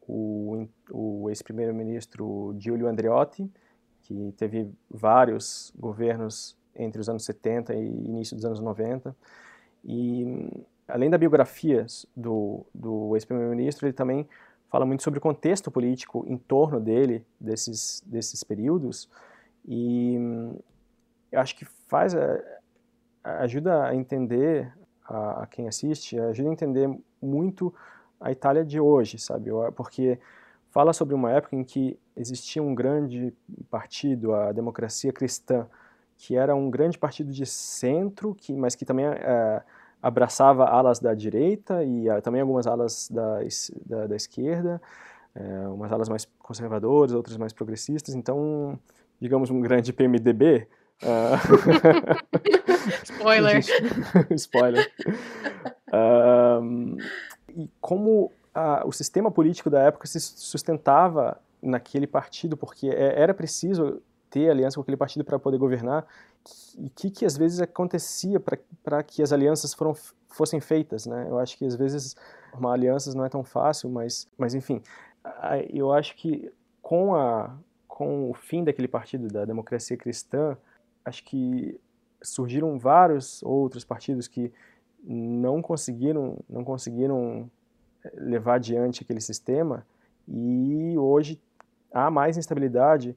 [0.07, 3.49] o, o ex-primeiro-ministro Giulio Andreotti,
[4.07, 9.13] que teve vários governos entre os anos 70 e início dos anos 90.
[9.83, 10.49] E,
[10.87, 14.27] além da biografia do, do ex-primeiro-ministro, ele também
[14.69, 19.09] fala muito sobre o contexto político em torno dele, desses, desses períodos,
[19.67, 20.15] e
[21.29, 22.59] eu acho que faz, é,
[23.23, 24.73] ajuda a entender
[25.05, 27.73] a, a, quem assiste, ajuda a entender muito
[28.19, 29.51] a Itália de hoje, sabe?
[29.75, 30.17] Porque
[30.77, 33.33] fala sobre uma época em que existia um grande
[33.67, 35.65] partido, a democracia cristã,
[36.15, 39.63] que era um grande partido de centro, que, mas que também é,
[39.99, 43.39] abraçava alas da direita e uh, também algumas alas da,
[43.87, 44.79] da, da esquerda,
[45.35, 48.13] uh, umas alas mais conservadoras, outras mais progressistas.
[48.13, 48.77] Então,
[49.19, 50.67] digamos, um grande PMDB.
[51.01, 51.41] Uh...
[53.03, 53.61] Spoiler.
[54.29, 54.91] Spoiler.
[57.57, 58.31] e como
[58.85, 64.75] o sistema político da época se sustentava naquele partido, porque é, era preciso ter aliança
[64.75, 66.05] com aquele partido para poder governar
[66.77, 68.39] e o que, que às vezes acontecia
[68.83, 69.93] para que as alianças foram,
[70.27, 71.25] fossem feitas, né?
[71.29, 72.15] Eu acho que às vezes
[72.53, 74.81] uma alianças não é tão fácil, mas, mas enfim,
[75.69, 77.55] eu acho que com a
[77.87, 80.55] com o fim daquele partido da democracia cristã,
[81.03, 81.79] acho que
[82.21, 84.53] surgiram vários outros partidos que
[85.03, 87.49] não conseguiram não conseguiram
[88.13, 89.85] levar adiante aquele sistema
[90.27, 91.39] e hoje
[91.93, 93.15] há mais instabilidade.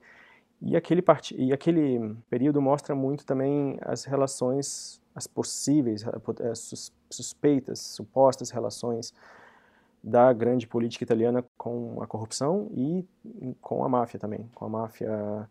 [0.63, 1.35] E aquele, part...
[1.37, 6.05] e aquele período mostra muito também as relações, as possíveis,
[6.51, 9.15] as suspeitas, supostas relações
[10.03, 13.07] da grande política italiana com a corrupção e
[13.61, 15.49] com a máfia também, com a máfia,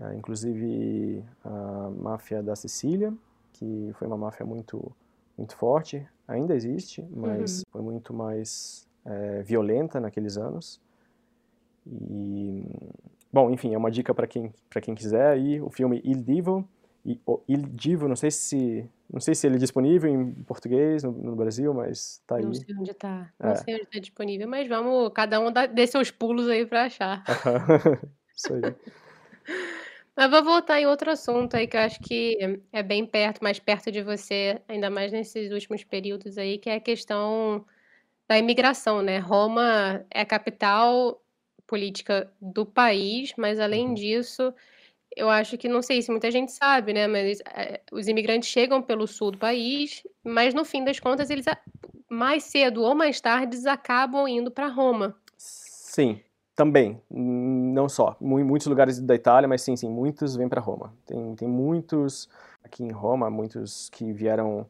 [0.00, 3.12] eh, inclusive a máfia da Sicília,
[3.54, 4.92] que foi uma máfia muito
[5.36, 7.64] muito forte, ainda existe, mas uhum.
[7.70, 10.80] foi muito mais é, violenta naqueles anos.
[11.86, 12.64] E
[13.36, 14.50] Bom, enfim, é uma dica para quem,
[14.82, 16.66] quem quiser aí, o filme Il Divo,
[17.04, 21.02] e, o Il Divo, não sei se não sei se ele é disponível em português
[21.02, 22.44] no, no Brasil, mas tá aí.
[22.44, 23.30] Não sei onde tá.
[23.38, 23.56] Não é.
[23.56, 27.22] sei onde tá disponível, mas vamos, cada um dá, dê seus pulos aí para achar.
[28.34, 28.62] Isso aí.
[30.16, 32.38] Mas vou voltar em outro assunto aí que eu acho que
[32.72, 36.76] é bem perto, mais perto de você, ainda mais nesses últimos períodos aí, que é
[36.76, 37.66] a questão
[38.26, 39.18] da imigração, né?
[39.18, 41.22] Roma é a capital
[41.66, 43.94] política do país, mas além uhum.
[43.94, 44.54] disso,
[45.14, 47.06] eu acho que não sei se muita gente sabe, né?
[47.06, 51.44] Mas é, os imigrantes chegam pelo sul do país, mas no fim das contas eles
[52.08, 55.14] mais cedo ou mais tarde acabam indo para Roma.
[55.36, 56.20] Sim,
[56.56, 58.16] também, não só.
[58.20, 60.92] Em muitos lugares da Itália, mas sim, sim, muitos vêm para Roma.
[61.04, 62.28] Tem, tem muitos
[62.64, 64.66] aqui em Roma, muitos que vieram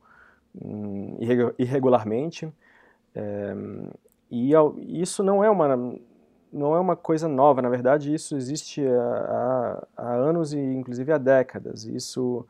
[0.61, 1.17] hum,
[1.57, 2.53] irregularmente.
[3.15, 3.55] É,
[4.29, 4.53] e
[5.01, 5.97] isso não é uma
[6.53, 11.19] não é uma coisa nova, na verdade isso existe há, há, anos e inclusive há
[11.19, 11.85] décadas.
[11.85, 12.47] Isso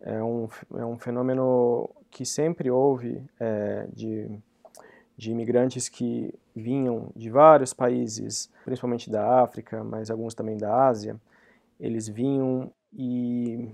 [0.00, 4.30] é um, é um fenômeno que sempre houve é, de,
[5.16, 11.16] de imigrantes que vinham de vários países, principalmente da África, mas alguns também da Ásia.
[11.78, 13.68] Eles vinham e,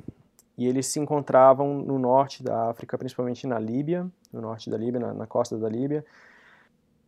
[0.57, 5.01] e eles se encontravam no norte da África, principalmente na Líbia, no norte da Líbia,
[5.01, 6.05] na, na costa da Líbia,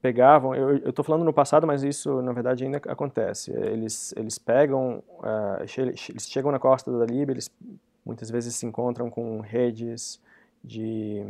[0.01, 3.53] pegavam, eu estou falando no passado, mas isso na verdade ainda acontece.
[3.53, 5.63] Eles eles pegam, uh,
[6.09, 7.51] eles chegam na costa da Líbia, eles
[8.05, 10.21] muitas vezes se encontram com redes
[10.63, 11.25] de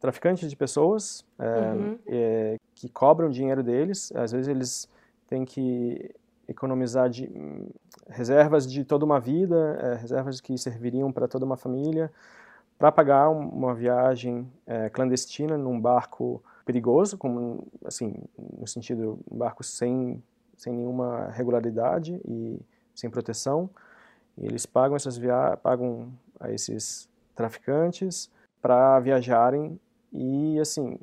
[0.00, 1.98] traficantes de pessoas é, uhum.
[2.06, 4.12] é, que cobram dinheiro deles.
[4.14, 4.88] Às vezes eles
[5.28, 6.14] têm que
[6.48, 7.30] economizar de,
[8.08, 12.12] reservas de toda uma vida, é, reservas que serviriam para toda uma família,
[12.78, 14.46] para pagar uma viagem
[14.92, 20.22] clandestina num barco perigoso, como assim, no sentido barco sem
[20.56, 22.58] sem nenhuma regularidade e
[22.94, 23.68] sem proteção.
[24.38, 28.30] E eles pagam essas via pagam a esses traficantes
[28.60, 29.78] para viajarem
[30.16, 30.98] e assim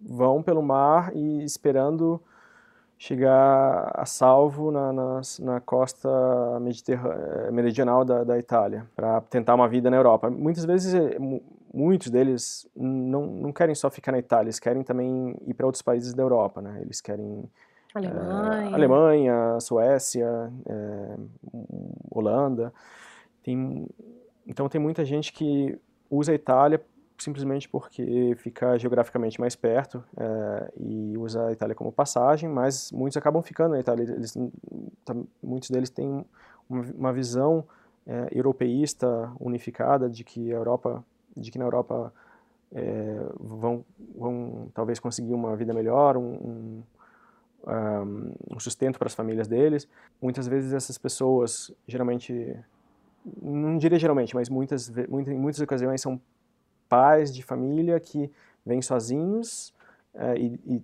[0.00, 2.20] vão pelo mar e esperando
[2.96, 6.08] chegar a salvo na, na, na costa
[7.52, 10.30] meridional da, da Itália para tentar uma vida na Europa.
[10.30, 11.18] Muitas vezes é,
[11.72, 15.82] muitos deles não, não querem só ficar na Itália, eles querem também ir para outros
[15.82, 16.78] países da Europa, né?
[16.80, 17.50] Eles querem
[17.94, 21.16] Alemanha, é, Alemanha Suécia, é,
[22.10, 22.72] Holanda.
[23.42, 23.86] Tem,
[24.46, 25.78] então tem muita gente que
[26.10, 26.80] usa a Itália
[27.18, 33.16] simplesmente porque fica geograficamente mais perto é, e usa a Itália como passagem, mas muitos
[33.16, 34.02] acabam ficando na Itália.
[34.02, 34.36] Eles,
[35.04, 36.24] tá, muitos deles têm
[36.68, 37.64] uma, visão
[38.06, 41.04] é, europeísta unificada de que a Europa
[41.36, 42.12] de que na Europa
[42.72, 43.84] é, vão,
[44.16, 46.82] vão talvez conseguir uma vida melhor, um,
[47.66, 49.88] um, um sustento para as famílias deles.
[50.20, 52.56] Muitas vezes essas pessoas, geralmente,
[53.42, 56.20] não diria geralmente, mas muitas, muitas, em muitas ocasiões são
[56.88, 58.30] pais de família que
[58.64, 59.74] vêm sozinhos
[60.14, 60.82] é, e, e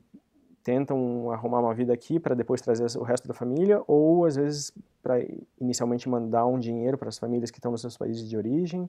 [0.62, 4.72] tentam arrumar uma vida aqui para depois trazer o resto da família, ou às vezes
[5.02, 5.16] para
[5.60, 8.88] inicialmente mandar um dinheiro para as famílias que estão nos seus países de origem.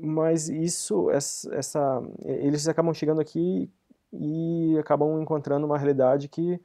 [0.00, 3.70] Mas isso, essa, eles acabam chegando aqui
[4.12, 6.60] e acabam encontrando uma realidade que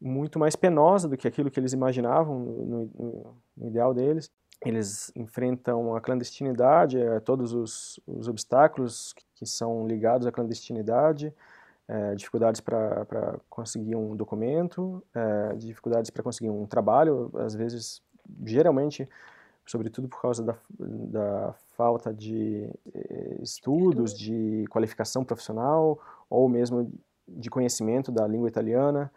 [0.00, 4.30] muito mais penosa do que aquilo que eles imaginavam no, no, no ideal deles.
[4.64, 11.32] Eles enfrentam a clandestinidade, é, todos os, os obstáculos que são ligados à clandestinidade,
[11.88, 18.02] é, dificuldades para conseguir um documento, é, dificuldades para conseguir um trabalho, às vezes,
[18.44, 19.08] geralmente,
[19.66, 25.98] sobretudo por causa da, da falta de eh, estudos, de qualificação profissional
[26.30, 26.90] ou mesmo
[27.28, 29.12] de conhecimento da língua italiana.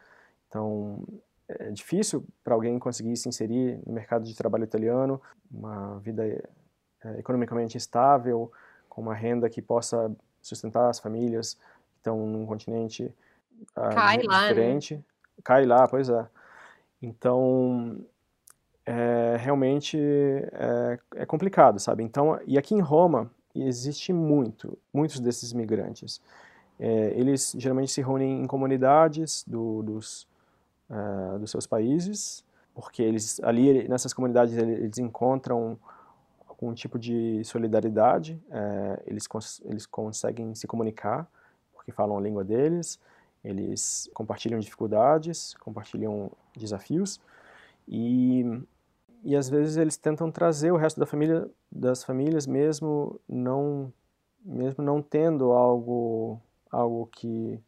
[0.47, 1.03] Então,
[1.49, 6.25] é difícil para alguém conseguir se inserir no mercado de trabalho italiano, uma vida
[7.03, 8.51] é, economicamente estável,
[8.87, 13.13] com uma renda que possa sustentar as famílias que estão num continente
[13.75, 14.93] ah, Cai diferente.
[14.93, 15.05] Lá, né?
[15.43, 16.27] Cai lá, pois é.
[17.01, 17.97] Então,
[18.85, 22.03] é, realmente é, é, complicado, sabe?
[22.03, 26.21] Então, e aqui em Roma existe muito, muitos desses imigrantes.
[26.79, 30.27] É, eles geralmente se reúnem em comunidades do, dos,
[30.89, 35.77] uh, dos seus países, porque eles ali nessas comunidades eles encontram
[36.47, 41.27] algum tipo de solidariedade, uh, eles, cons eles conseguem se comunicar,
[41.73, 42.99] porque falam a língua deles,
[43.43, 47.19] eles compartilham dificuldades, compartilham desafios,
[47.87, 48.43] e
[49.23, 53.91] e às vezes eles tentam trazer o resto da família das famílias mesmo não
[54.43, 56.39] mesmo não tendo algo
[56.71, 57.59] algo que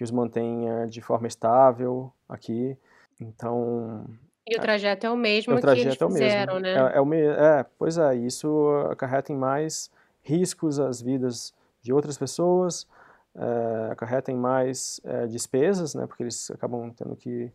[0.00, 2.74] que os mantenha de forma estável aqui.
[3.20, 4.06] Então
[4.48, 6.72] e o trajeto é o mesmo o que eles é fizeram, é né?
[6.72, 9.90] É, é, o me é, pois é, isso acarreta em mais
[10.22, 12.86] riscos às vidas de outras pessoas,
[13.34, 16.06] é, acarreta em mais é, despesas, né?
[16.06, 17.52] Porque eles acabam tendo que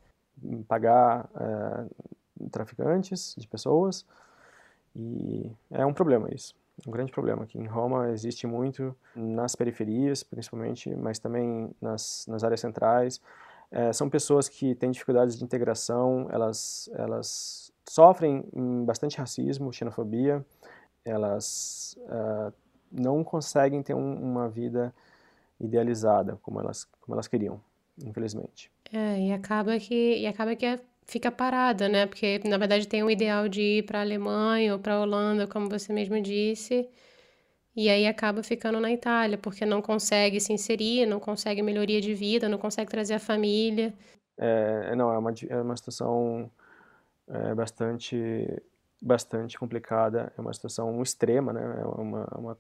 [0.68, 4.06] pagar é, traficantes de pessoas.
[4.96, 6.54] E é um problema isso,
[6.86, 12.44] um grande problema aqui em Roma existe muito nas periferias principalmente, mas também nas, nas
[12.44, 13.22] áreas centrais.
[13.72, 18.44] É, são pessoas que têm dificuldades de integração, elas elas sofrem
[18.86, 20.46] bastante racismo, xenofobia,
[21.04, 22.54] elas uh,
[22.92, 24.94] não conseguem ter um, uma vida
[25.60, 27.62] idealizada como elas como elas queriam,
[28.04, 28.72] infelizmente.
[28.92, 32.06] É, e acaba que e acaba que é fica parada, né?
[32.06, 35.48] Porque na verdade tem um ideal de ir para a Alemanha ou para a Holanda,
[35.48, 36.90] como você mesmo disse,
[37.76, 42.14] e aí acaba ficando na Itália, porque não consegue se inserir, não consegue melhoria de
[42.14, 43.94] vida, não consegue trazer a família.
[44.38, 46.50] É, é não, é uma, é uma situação
[47.28, 48.18] é, bastante,
[49.02, 51.62] bastante complicada, é uma situação extrema, né?
[51.82, 52.58] É uma, uma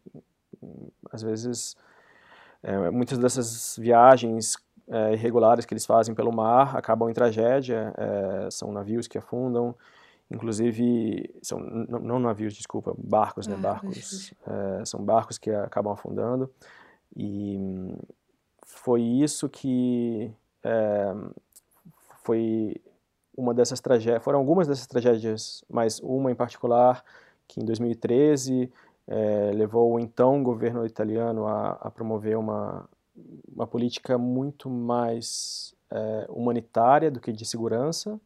[1.11, 1.75] às vezes,
[2.61, 8.51] é, muitas dessas viagens é, irregulares que eles fazem pelo mar acabam em tragédia, é,
[8.51, 9.75] são navios que afundam,
[10.29, 16.49] inclusive, são, não, navios, desculpa, barcos, né, barcos, é, são barcos que acabam afundando,
[17.15, 17.59] e
[18.65, 20.31] foi isso que
[20.63, 21.13] é,
[22.23, 22.75] foi
[23.37, 27.03] uma dessas tragédias, foram algumas dessas tragédias, mas uma em particular,
[27.47, 28.71] que em 2013
[29.07, 32.87] é, levou o então governo italiano a, a promover uma,
[33.53, 38.19] uma política muito mais é, humanitária do que de segurança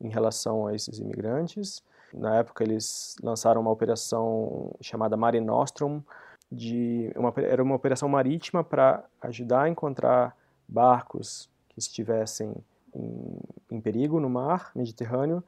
[0.00, 1.82] em relação a esses imigrantes.
[2.12, 6.02] Na época eles lançaram uma operação chamada Mare Nostrum,
[6.50, 10.36] de uma, era uma operação marítima para ajudar a encontrar
[10.68, 12.54] barcos que estivessem
[12.94, 13.38] em,
[13.70, 15.42] em perigo no mar Mediterrâneo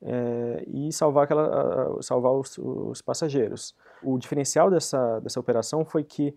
[0.00, 3.74] é, e salvar, aquela, salvar os, os passageiros.
[4.02, 6.34] O diferencial dessa, dessa operação foi que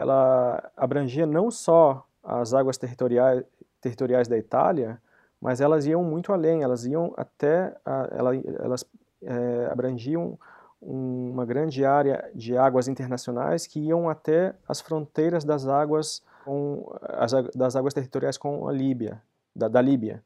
[0.00, 3.44] ela abrangia não só as águas territoriais,
[3.82, 5.00] territoriais da Itália,
[5.38, 8.84] mas elas iam muito além, elas iam até, a, ela, elas
[9.22, 10.38] é, abrangiam
[10.80, 17.32] uma grande área de águas internacionais que iam até as fronteiras das águas com as,
[17.54, 19.20] das águas territoriais com a Líbia,
[19.54, 20.22] da, da Líbia.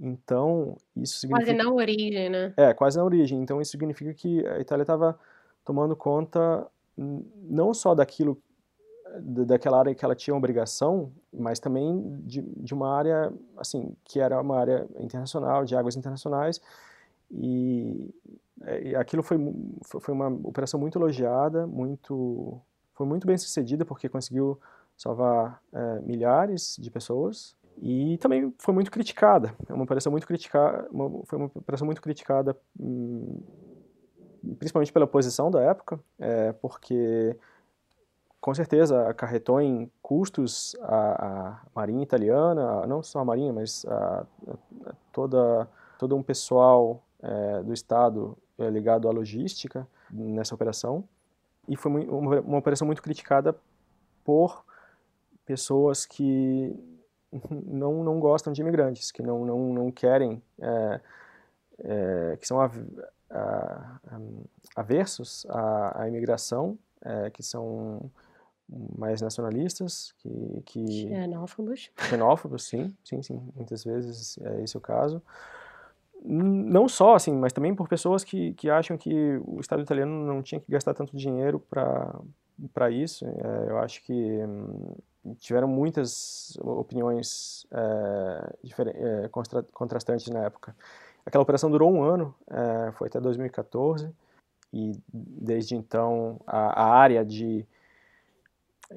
[0.00, 1.52] Então, isso significa...
[1.52, 2.52] Quase na origem, né?
[2.56, 3.40] É, quase na origem.
[3.40, 5.16] Então, isso significa que a Itália estava
[5.64, 6.66] tomando conta
[6.96, 8.36] não só daquilo
[9.20, 14.40] daquela área que ela tinha obrigação, mas também de, de uma área, assim, que era
[14.40, 16.60] uma área internacional, de águas internacionais,
[17.30, 18.14] e,
[18.82, 19.38] e aquilo foi,
[19.82, 22.60] foi uma operação muito elogiada, muito,
[22.92, 24.58] foi muito bem sucedida, porque conseguiu
[24.96, 30.88] salvar é, milhares de pessoas, e também foi muito criticada, é uma operação muito criticada,
[31.24, 33.40] foi uma operação muito criticada, hum,
[34.58, 37.36] principalmente pela oposição da época, é, porque
[38.44, 44.26] com certeza acarretou em custos a, a marinha italiana, não só a marinha, mas a,
[44.86, 45.66] a, toda
[45.98, 51.08] todo um pessoal é, do estado é, ligado à logística nessa operação.
[51.66, 53.56] E foi uma, uma operação muito criticada
[54.22, 54.62] por
[55.46, 56.76] pessoas que
[57.48, 61.00] não, não gostam de imigrantes, que não, não, não querem, é,
[61.78, 62.70] é, que são a,
[64.76, 68.10] aversos à, à imigração, é, que são
[68.68, 75.22] mais nacionalistas, que, que xenófobos, xenófobos, sim, sim, sim, muitas vezes é esse o caso.
[76.26, 80.42] Não só assim, mas também por pessoas que, que acham que o Estado italiano não
[80.42, 82.18] tinha que gastar tanto dinheiro para
[82.72, 83.26] para isso.
[83.26, 84.94] É, eu acho que hum,
[85.38, 89.30] tiveram muitas opiniões é, é,
[89.72, 90.74] contrastantes na época.
[91.26, 94.10] Aquela operação durou um ano, é, foi até 2014,
[94.72, 97.66] e desde então a, a área de,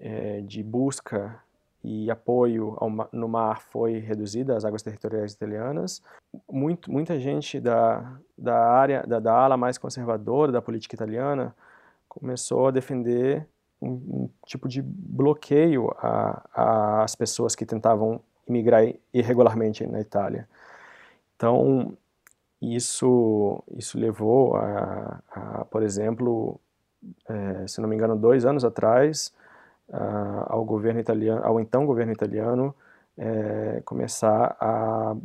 [0.02, 1.40] é, de busca
[1.84, 6.02] e apoio ao, no mar foi reduzida, as águas territoriais italianas.
[6.50, 11.56] Muito, muita gente da, da área, da, da ala mais conservadora da política italiana
[12.08, 13.48] começou a defender
[13.82, 15.90] um, um tipo de bloqueio
[16.54, 18.84] às pessoas que tentavam imigrar
[19.14, 20.48] irregularmente na Itália.
[21.36, 21.96] Então,
[22.62, 26.60] isso, isso levou a, a por exemplo,
[27.30, 29.32] é, se não me engano, dois anos atrás,
[29.92, 32.76] a, ao governo italiano, ao então governo italiano,
[33.18, 35.16] é, começar a,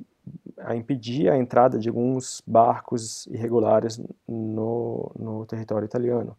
[0.58, 6.36] a, impedir a entrada de alguns barcos irregulares no, no território italiano.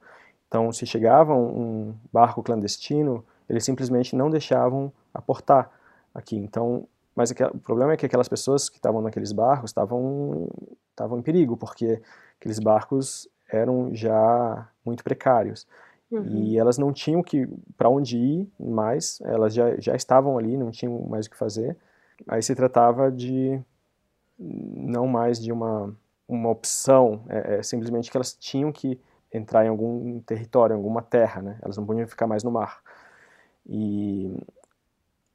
[0.47, 5.69] Então, se chegava um barco clandestino, eles simplesmente não deixavam aportar
[6.13, 6.35] aqui.
[6.35, 10.49] Então, mas o problema é que aquelas pessoas que estavam naqueles barcos estavam
[10.89, 12.01] estavam em perigo, porque
[12.39, 15.67] aqueles barcos eram já muito precários.
[16.13, 16.43] Uhum.
[16.43, 20.69] E elas não tinham que para onde ir mais, elas já, já estavam ali, não
[20.69, 21.75] tinham mais o que fazer.
[22.27, 23.59] Aí se tratava de
[24.37, 25.95] não mais de uma,
[26.27, 28.99] uma opção, é, é simplesmente que elas tinham que
[29.33, 31.57] entrar em algum território, em alguma terra, né?
[31.63, 32.81] Elas não podiam ficar mais no mar.
[33.65, 34.37] E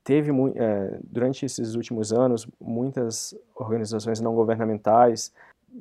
[0.05, 5.33] teve é, durante esses últimos anos muitas organizações não governamentais,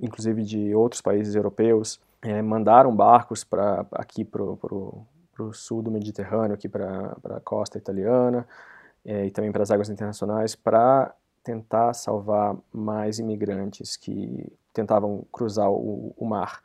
[0.02, 5.05] inclusive de outros países europeus, é, mandaram barcos para aqui para o
[5.53, 8.47] sul do Mediterrâneo, aqui para a costa italiana
[9.05, 11.13] é, e também para as águas internacionais, para
[11.43, 16.61] tentar salvar mais imigrantes que tentavam cruzar o, o mar.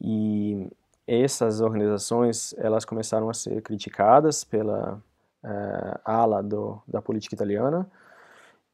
[0.00, 0.70] E
[1.06, 5.02] essas organizações elas começaram a ser criticadas pela
[5.42, 7.90] uh, ala do, da política italiana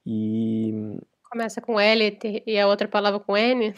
[0.04, 1.00] e
[1.30, 3.74] começa com L e a outra palavra com N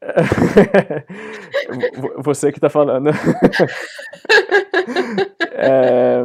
[2.18, 3.10] você que está falando
[5.52, 6.24] é,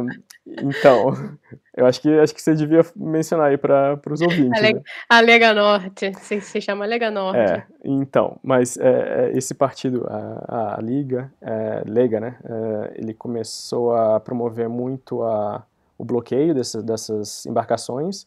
[0.62, 1.38] então
[1.78, 4.58] eu acho que acho que você devia mencionar aí para os ouvintes.
[4.58, 4.84] A, Lega, né?
[5.08, 7.38] a Lega Norte, se, se chama Lega Norte.
[7.38, 12.36] É, então, mas é, é esse partido, a, a Liga, é, Lega, né?
[12.44, 15.64] É, ele começou a promover muito a,
[15.96, 18.26] o bloqueio dessas, dessas embarcações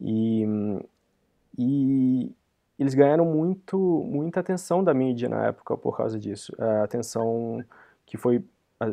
[0.00, 0.46] e,
[1.58, 2.32] e
[2.78, 6.52] eles ganharam muito, muita atenção da mídia na época por causa disso.
[6.58, 7.62] A atenção
[8.06, 8.42] que foi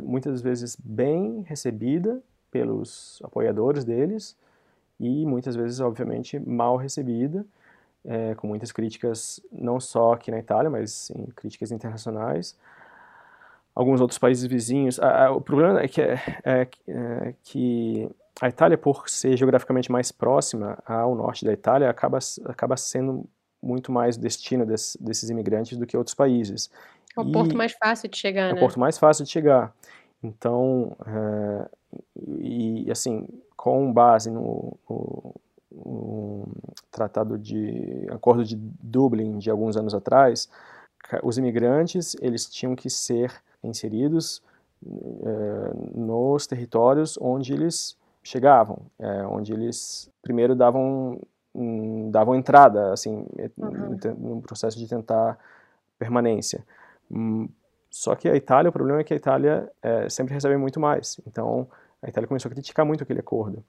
[0.03, 4.35] muitas vezes bem recebida pelos apoiadores deles
[4.99, 7.45] e muitas vezes, obviamente, mal recebida,
[8.03, 12.57] é, com muitas críticas, não só aqui na Itália, mas em críticas internacionais.
[13.75, 14.99] Alguns outros países vizinhos.
[15.33, 18.09] o problema é que, é, é, é que
[18.41, 23.27] a Itália, por ser geograficamente mais próxima ao norte da Itália, acaba, acaba sendo
[23.61, 26.69] muito mais destino des, desses imigrantes do que outros países.
[27.17, 28.53] É o e porto mais fácil de chegar, é né?
[28.53, 29.73] É o porto mais fácil de chegar.
[30.21, 31.69] Então, é,
[32.39, 35.35] e assim, com base no, no,
[35.71, 36.47] no,
[36.91, 40.49] tratado de acordo de Dublin de alguns anos atrás,
[41.23, 43.33] os imigrantes eles tinham que ser
[43.63, 44.41] inseridos
[44.85, 51.19] é, nos territórios onde eles chegavam, é, onde eles primeiro davam
[51.53, 53.25] um, davam entrada, assim,
[53.57, 53.97] uhum.
[54.17, 55.37] no processo de tentar
[55.97, 56.63] permanência.
[57.11, 57.49] Hum,
[57.89, 61.19] só que a Itália, o problema é que a Itália é, sempre recebe muito mais.
[61.25, 61.67] Então,
[62.01, 63.63] a Itália começou a criticar muito aquele acordo.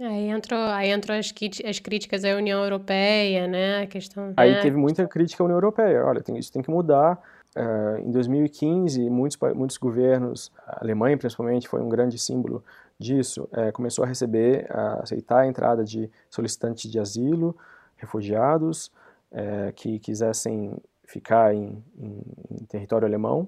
[0.00, 1.32] Aí entrou, aí entrou as,
[1.66, 3.82] as críticas à União Europeia, né?
[3.82, 4.32] A questão.
[4.36, 4.60] Aí né?
[4.62, 6.04] teve muita crítica à União Europeia.
[6.04, 7.20] Olha, tem, isso tem que mudar.
[7.54, 12.64] Uh, em 2015, muitos, muitos governos, a Alemanha principalmente, foi um grande símbolo
[12.98, 17.54] disso, uh, começou a receber, a aceitar a entrada de solicitantes de asilo,
[17.96, 18.90] refugiados,
[19.32, 20.74] uh, que quisessem
[21.04, 22.22] ficar em, em,
[22.52, 23.46] em território alemão.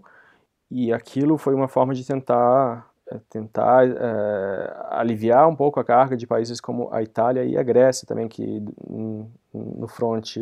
[0.71, 3.85] E aquilo foi uma forma de tentar é, tentar
[4.91, 8.63] aliviar um pouco a carga de países como a Itália e a Grécia também, que
[9.53, 10.41] no fronte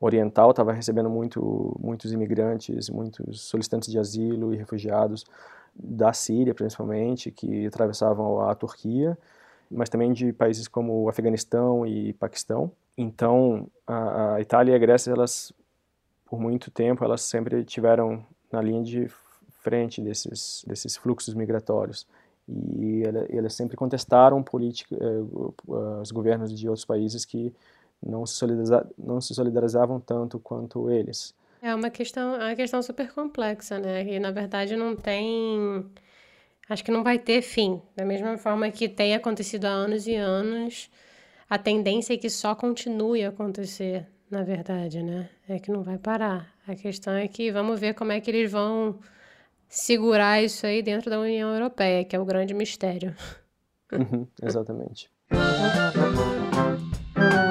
[0.00, 5.26] oriental estava recebendo muito, muitos imigrantes, muitos solicitantes de asilo e refugiados
[5.74, 9.16] da Síria, principalmente, que atravessavam a Turquia,
[9.70, 12.72] mas também de países como Afeganistão e Paquistão.
[12.96, 15.52] Então, a, a Itália e a Grécia, elas,
[16.24, 19.08] por muito tempo, elas sempre tiveram na linha de
[19.60, 22.06] frente desses, desses fluxos migratórios.
[22.48, 25.22] E elas sempre contestaram política, eh,
[26.02, 27.54] os governos de outros países que
[28.02, 28.44] não se,
[28.98, 31.34] não se solidarizavam tanto quanto eles.
[31.62, 34.04] É uma questão, é uma questão super complexa, né?
[34.04, 35.84] E na verdade não tem.
[36.68, 37.82] Acho que não vai ter fim.
[37.94, 40.90] Da mesma forma que tem acontecido há anos e anos,
[41.48, 45.28] a tendência é que só continue a acontecer, na verdade, né?
[45.48, 46.48] É que não vai parar.
[46.66, 48.98] A questão é que vamos ver como é que eles vão
[49.68, 53.14] segurar isso aí dentro da União Europeia, que é o grande mistério.
[53.92, 55.10] Uhum, exatamente.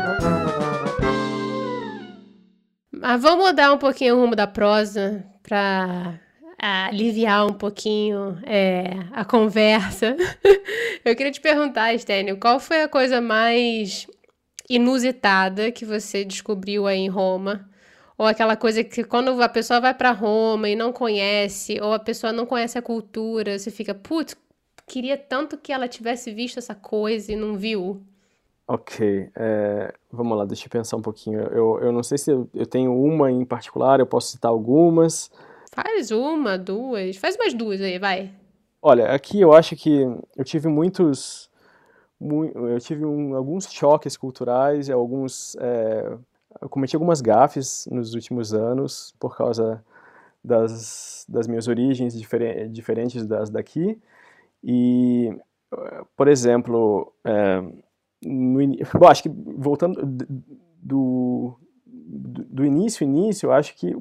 [3.02, 6.20] Mas vamos mudar um pouquinho o rumo da prosa para
[6.62, 10.18] aliviar um pouquinho é, a conversa.
[11.06, 14.06] Eu queria te perguntar, Stênio, qual foi a coisa mais
[14.70, 17.70] inusitada que você descobriu aí em Roma?
[18.18, 22.00] Ou aquela coisa que quando a pessoa vai para Roma e não conhece, ou a
[22.00, 24.36] pessoa não conhece a cultura, você fica, putz,
[24.86, 28.06] queria tanto que ela tivesse visto essa coisa e não viu.
[28.72, 31.40] Ok, é, vamos lá, deixa eu pensar um pouquinho.
[31.40, 35.32] Eu, eu não sei se eu, eu, tenho uma em particular, eu posso citar algumas.
[35.74, 38.32] Faz uma, duas, faz mais duas aí, vai.
[38.80, 40.02] Olha, aqui eu acho que
[40.38, 41.50] eu tive muitos,
[42.22, 46.16] eu tive um, alguns choques culturais e alguns, é,
[46.62, 49.84] eu cometi algumas gafes nos últimos anos por causa
[50.44, 54.00] das, das minhas origens diferentes, diferentes das daqui.
[54.64, 55.36] E,
[56.16, 57.64] por exemplo, é,
[58.24, 58.60] no
[59.00, 60.02] Bom, acho que voltando
[60.82, 63.96] do, do, do, início, início, eu acho que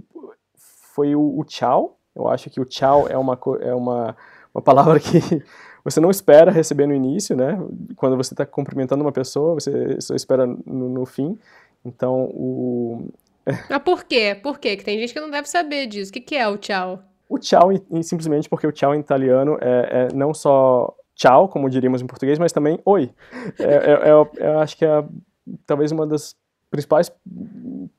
[0.54, 1.98] foi o, o tchau.
[2.14, 4.16] Eu acho que o tchau é uma, é uma,
[4.52, 5.20] uma palavra que
[5.84, 7.58] você não espera receber no início, né?
[7.96, 11.38] Quando você está cumprimentando uma pessoa, você só espera no, no fim.
[11.84, 13.08] Então, o...
[13.70, 14.38] Ah, por quê?
[14.42, 14.76] Por quê?
[14.76, 16.10] Que tem gente que não deve saber disso.
[16.10, 17.02] O que, que é o tchau?
[17.28, 17.70] O tchau,
[18.02, 22.38] simplesmente porque o tchau em italiano é, é não só tchau, como diríamos em português,
[22.38, 23.10] mas também oi.
[23.58, 25.04] É, é, é, eu acho que é
[25.66, 26.36] talvez uma das
[26.70, 27.12] principais,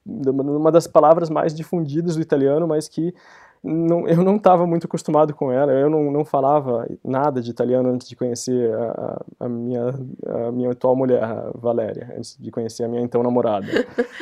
[0.06, 3.14] uma das palavras mais difundidas do italiano, mas que
[3.62, 5.74] não, eu não estava muito acostumado com ela.
[5.74, 9.94] Eu não, não falava nada de italiano antes de conhecer a, a, minha,
[10.26, 13.68] a minha atual mulher, a Valéria, antes de conhecer a minha então namorada,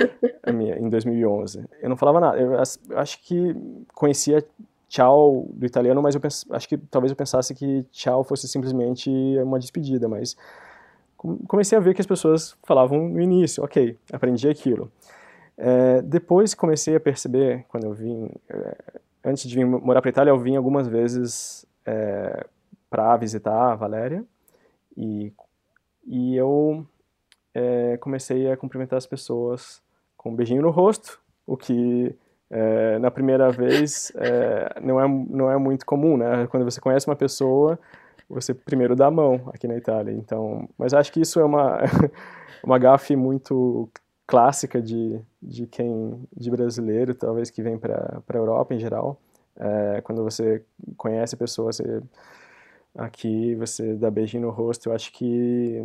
[0.51, 1.63] minha, em 2011.
[1.83, 2.39] Eu não falava nada.
[2.39, 2.57] Eu
[2.97, 3.55] acho que
[3.93, 4.43] conhecia
[4.87, 9.09] tchau do italiano, mas eu pens, acho que talvez eu pensasse que tchau fosse simplesmente
[9.43, 10.35] uma despedida, mas
[11.47, 14.91] comecei a ver que as pessoas falavam no início, ok, aprendi aquilo.
[15.57, 18.77] É, depois comecei a perceber, quando eu vim, é,
[19.23, 22.45] antes de vir morar para Itália, eu vim algumas vezes é,
[22.89, 24.23] para visitar a Valéria
[24.95, 25.33] e,
[26.05, 26.85] e eu
[27.99, 29.81] comecei a cumprimentar as pessoas
[30.15, 32.15] com um beijinho no rosto, o que
[32.49, 36.47] é, na primeira vez é, não, é, não é muito comum, né?
[36.47, 37.77] Quando você conhece uma pessoa,
[38.29, 40.13] você primeiro dá a mão aqui na Itália.
[40.13, 41.79] Então, mas acho que isso é uma
[42.63, 43.89] uma gafe muito
[44.25, 49.19] clássica de, de quem de brasileiro, talvez que vem para para Europa em geral.
[49.59, 50.63] É, quando você
[50.95, 52.01] conhece a pessoa, você
[52.97, 54.89] aqui você dá beijinho no rosto.
[54.89, 55.81] Eu acho que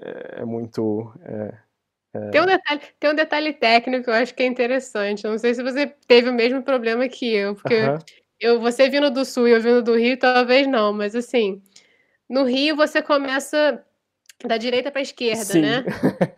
[0.00, 1.54] é, é muito é,
[2.12, 2.30] é...
[2.30, 5.24] Tem, um detalhe, tem um detalhe técnico que eu acho que é interessante.
[5.24, 7.76] Eu não sei se você teve o mesmo problema que eu, porque
[8.40, 11.62] eu, você vindo do sul e eu vindo do Rio, talvez não, mas assim,
[12.28, 13.84] no Rio você começa
[14.46, 15.60] da direita para a esquerda, Sim.
[15.60, 15.84] né?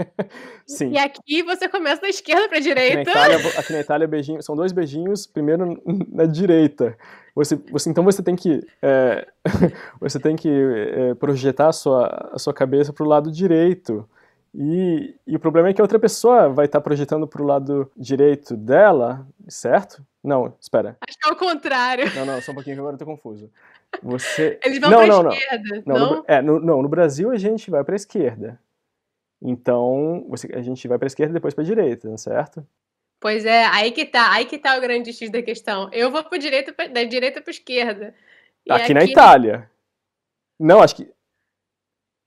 [0.67, 0.91] Sim.
[0.91, 3.01] E aqui você começa da esquerda para a direita.
[3.01, 6.97] Aqui na Itália, aqui na Itália beijinho, são dois beijinhos, primeiro na direita.
[7.35, 9.27] Você, você, então você tem que é,
[10.01, 14.09] você tem que é, projetar a sua, a sua cabeça para o lado direito.
[14.55, 17.47] E, e, o problema é que a outra pessoa vai estar tá projetando para o
[17.47, 20.05] lado direito dela, certo?
[20.23, 20.97] Não, espera.
[21.09, 22.05] Acho que é o contrário.
[22.15, 23.51] Não, não, só um pouquinho que agora eu tô confuso.
[24.03, 24.59] Você...
[24.63, 25.99] Eles vão para a esquerda, não?
[25.99, 26.17] não?
[26.17, 28.61] No, é, no, não, no Brasil a gente vai para a esquerda.
[29.45, 32.65] Então, você, a gente vai para a esquerda e depois para a direita, certo?
[33.19, 35.89] Pois é, aí que tá, aí que tá o grande X da questão.
[35.93, 38.15] Eu vou para direita, pra, da direita para esquerda.
[38.69, 39.69] Aqui, aqui, na Itália.
[40.59, 41.11] Não, acho que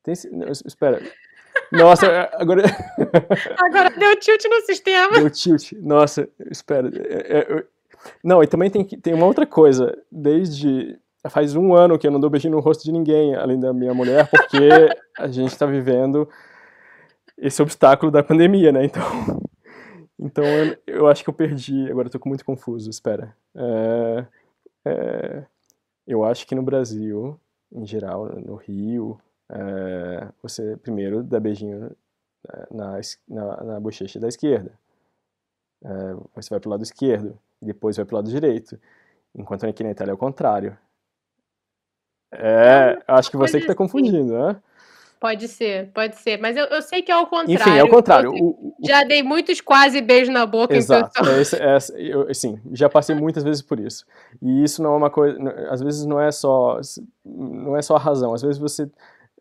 [0.03, 0.13] tem,
[0.65, 1.01] espera.
[1.71, 2.63] Nossa, agora.
[3.57, 5.19] agora deu tilt no sistema.
[5.19, 5.73] Deu tilt.
[5.73, 6.89] Nossa, espera.
[6.93, 7.65] É, é,
[8.23, 9.97] não, e também tem, tem uma outra coisa.
[10.11, 10.97] Desde.
[11.29, 13.93] faz um ano que eu não dou beijinho no rosto de ninguém, além da minha
[13.93, 14.57] mulher, porque
[15.17, 16.27] a gente está vivendo
[17.37, 18.85] esse obstáculo da pandemia, né?
[18.85, 19.03] Então,
[20.19, 21.89] então eu, eu acho que eu perdi.
[21.89, 23.35] Agora eu tô muito confuso, espera.
[23.55, 24.25] É,
[24.85, 25.43] é,
[26.07, 27.39] eu acho que no Brasil,
[27.71, 29.19] em geral, no Rio,
[29.49, 31.95] é, você primeiro dá beijinho
[32.49, 34.71] é, na, na, na bochecha da esquerda.
[35.83, 35.89] É,
[36.35, 38.79] você vai pro lado esquerdo, depois vai pro lado direito.
[39.35, 40.77] Enquanto aqui na Itália é o contrário.
[42.31, 44.61] É, acho que você que está confundindo, né?
[45.19, 46.39] Pode ser, pode ser.
[46.39, 47.53] Mas eu, eu sei que é o contrário.
[47.53, 48.31] Enfim, é o contrário.
[48.31, 51.27] O, o, já dei muitos quase beijos na boca Exato.
[51.27, 54.05] É, esse, é, eu, sim, já passei muitas vezes por isso.
[54.41, 55.37] E isso não é uma coisa.
[55.69, 56.79] Às vezes não é só.
[57.23, 58.33] Não é só a razão.
[58.33, 58.89] Às vezes você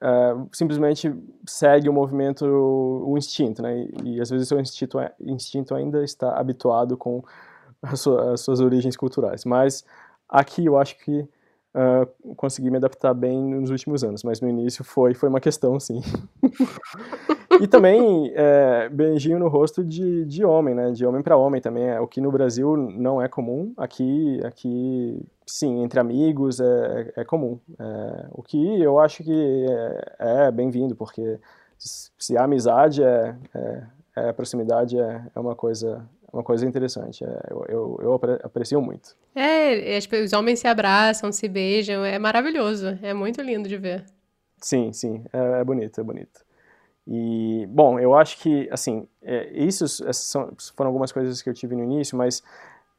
[0.03, 1.13] uh, simplesmente
[1.47, 3.87] segue o movimento, o instinto, né?
[4.03, 7.23] E, e às vezes seu instinto, é, instinto ainda está habituado com
[7.83, 8.01] as
[8.41, 9.45] suas origens culturais.
[9.45, 9.85] Mas
[10.29, 14.85] aqui eu acho que uh, consegui me adaptar bem nos últimos anos, mas no início
[14.85, 16.01] foi, foi uma questão, sim.
[17.61, 20.91] e também é, beijinho no rosto de, de homem, né?
[20.93, 23.73] De homem para homem também, é o que no Brasil não é comum.
[23.77, 27.59] Aqui, aqui sim, entre amigos é, é comum.
[27.79, 31.39] É, o que eu acho que é, é bem-vindo, porque
[31.77, 33.83] se a amizade é, é,
[34.17, 37.23] é proximidade é, é uma coisa uma coisa interessante.
[37.49, 39.17] Eu, eu, eu, aprecio muito.
[39.37, 44.05] É, os homens se abraçam, se beijam, é maravilhoso, é muito lindo de ver.
[44.61, 46.44] Sim, sim, é bonito, é bonito.
[47.07, 51.55] E, bom, eu acho que, assim, é, isso essas são, foram algumas coisas que eu
[51.55, 52.43] tive no início, mas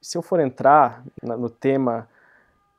[0.02, 2.08] se eu for entrar na, no tema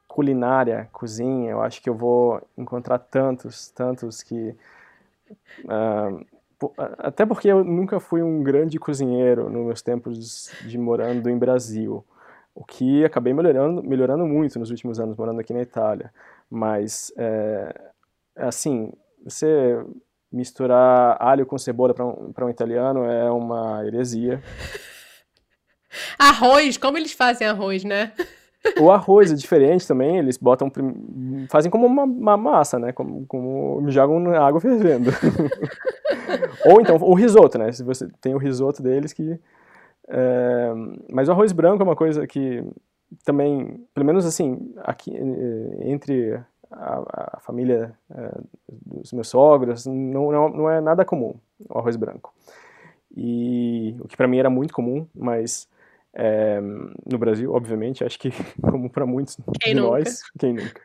[0.07, 4.55] culinária, cozinha, eu acho que eu vou encontrar tantos, tantos que.
[5.64, 6.24] Uh,
[6.99, 12.03] até porque eu nunca fui um grande cozinheiro nos meus tempos de morando em Brasil,
[12.55, 16.11] o que acabei melhorando, melhorando muito nos últimos anos morando aqui na Itália.
[16.49, 17.91] Mas, é,
[18.37, 19.85] assim, você
[20.33, 24.43] misturar alho com cebola para um, um italiano é uma heresia.
[26.18, 28.12] Arroz, como eles fazem arroz, né?
[28.79, 30.70] O arroz é diferente também, eles botam,
[31.49, 32.93] fazem como uma, uma massa, né?
[32.93, 35.11] Como, como jogam na água fervendo.
[36.66, 37.70] Ou então o risoto, né?
[37.72, 39.39] Se você tem o risoto deles que.
[40.09, 40.72] É,
[41.11, 42.62] mas o arroz branco é uma coisa que
[43.24, 50.30] também, pelo menos assim, aqui eh, entre a, a família é, dos meus sogros, não,
[50.30, 51.34] não, não é nada comum
[51.68, 52.34] o arroz branco.
[53.16, 55.68] E o que para mim era muito comum, mas
[56.12, 59.90] é, no Brasil, obviamente, acho que como para muitos quem de nunca?
[59.90, 60.80] nós, quem nunca.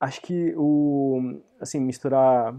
[0.00, 2.54] Acho que o assim misturar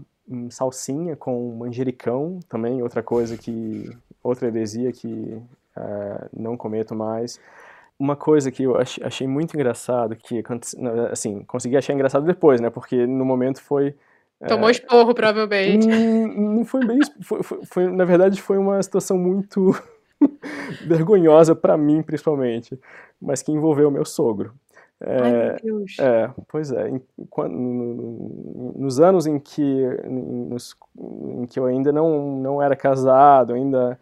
[0.50, 3.90] salsinha com manjericão também outra coisa que
[4.22, 7.40] outra heresia que uh, não cometo mais.
[8.00, 10.42] Uma coisa que eu achei muito engraçado que
[11.12, 12.70] assim consegui achar engraçado depois, né?
[12.70, 13.94] Porque no momento foi
[14.48, 15.86] Tomou é, esporro, provavelmente.
[15.86, 16.98] Não, não foi bem.
[17.20, 19.74] Foi, foi, foi, na verdade, foi uma situação muito
[20.86, 22.78] vergonhosa para mim, principalmente,
[23.20, 24.54] mas que envolveu o meu sogro.
[24.98, 25.96] É, Ai, meu Deus.
[25.98, 26.88] É, pois é.
[26.88, 27.54] Em, quando,
[28.76, 33.98] nos anos em que, nos, em que eu ainda não, não era casado, ainda,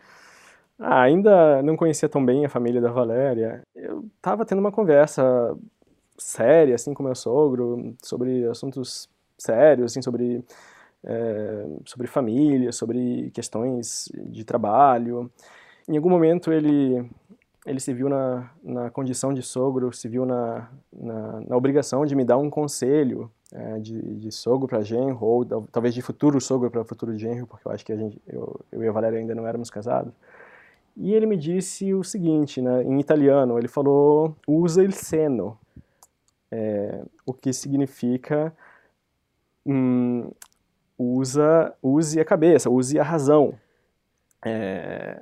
[0.78, 5.56] ah, ainda não conhecia tão bem a família da Valéria, eu estava tendo uma conversa
[6.16, 9.08] séria, assim, com meu sogro, sobre assuntos
[9.38, 10.44] sérios, assim, sobre,
[11.04, 15.30] é, sobre família, sobre questões de trabalho
[15.88, 17.08] em algum momento ele
[17.66, 22.14] ele se viu na, na condição de sogro, se viu na, na, na obrigação de
[22.14, 26.70] me dar um conselho é, de, de sogro para genro, ou talvez de futuro sogro
[26.70, 29.34] para futuro genro, porque eu acho que a gente, eu, eu e a Valéria ainda
[29.34, 30.14] não éramos casados.
[31.00, 35.56] E ele me disse o seguinte, né, em italiano, ele falou, usa il seno,
[36.50, 38.52] é, o que significa
[39.64, 40.28] hum,
[40.98, 43.54] usa, use a cabeça, use a razão.
[44.44, 45.20] É,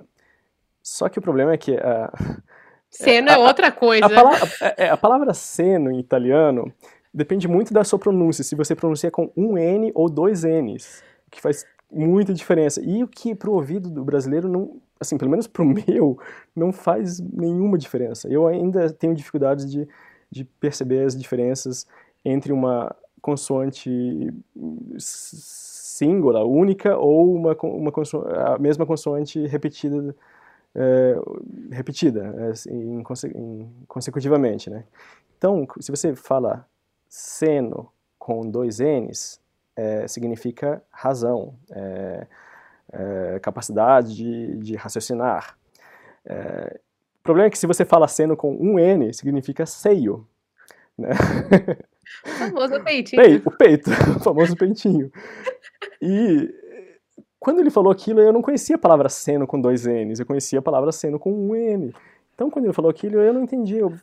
[0.83, 1.73] só que o problema é que.
[1.73, 2.43] Uh,
[2.89, 4.07] seno é, é outra coisa.
[4.07, 4.49] A, a, palavra,
[4.79, 6.73] é, a palavra seno em italiano
[7.13, 11.41] depende muito da sua pronúncia, se você pronuncia com um N ou dois Ns, que
[11.41, 12.81] faz muita diferença.
[12.83, 16.19] E o que para o ouvido do brasileiro não, assim, pelo menos para o meu,
[16.55, 18.29] não faz nenhuma diferença.
[18.29, 19.89] Eu ainda tenho dificuldades de,
[20.31, 21.87] de perceber as diferenças
[22.25, 24.33] entre uma consoante
[24.99, 27.93] singular, única, ou uma, uma
[28.55, 30.15] a mesma consoante repetida
[30.77, 31.17] é,
[31.71, 33.03] repetida, assim,
[33.89, 34.85] consecutivamente, né?
[35.39, 36.67] Então, se você fala
[37.09, 39.41] seno com dois N's,
[39.75, 42.27] é, significa razão, é,
[42.93, 45.57] é, capacidade de, de raciocinar.
[46.25, 46.81] É,
[47.21, 50.27] o problema é que se você fala seno com um N, significa seio.
[50.97, 51.11] Né?
[52.25, 53.43] O famoso peitinho.
[53.45, 55.11] o peito, o famoso peitinho.
[56.01, 56.55] E
[57.39, 60.59] quando ele falou aquilo, eu não conhecia a palavra seno com dois N's, eu conhecia
[60.61, 61.93] a palavra seno com um N.
[62.35, 63.79] Então, quando ele falou aquilo, eu não entendi.
[63.79, 63.95] Eu,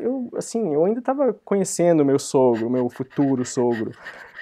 [0.00, 3.92] eu assim, eu ainda estava conhecendo meu sogro, meu futuro sogro.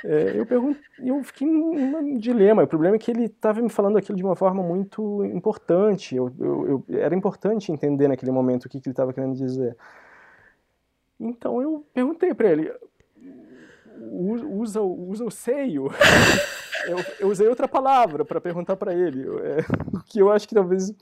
[0.05, 2.65] É, eu pergunto, eu fiquei num dilema.
[2.65, 6.15] O problema é que ele estava me falando aquilo de uma forma muito importante.
[6.15, 9.77] Eu, eu, eu era importante entender naquele momento o que, que ele estava querendo dizer.
[11.19, 12.73] Então eu perguntei para ele,
[13.99, 15.91] usa, usa o seio.
[16.87, 19.65] eu, eu, usei outra palavra para perguntar para ele, é,
[20.07, 20.93] que eu acho que talvez.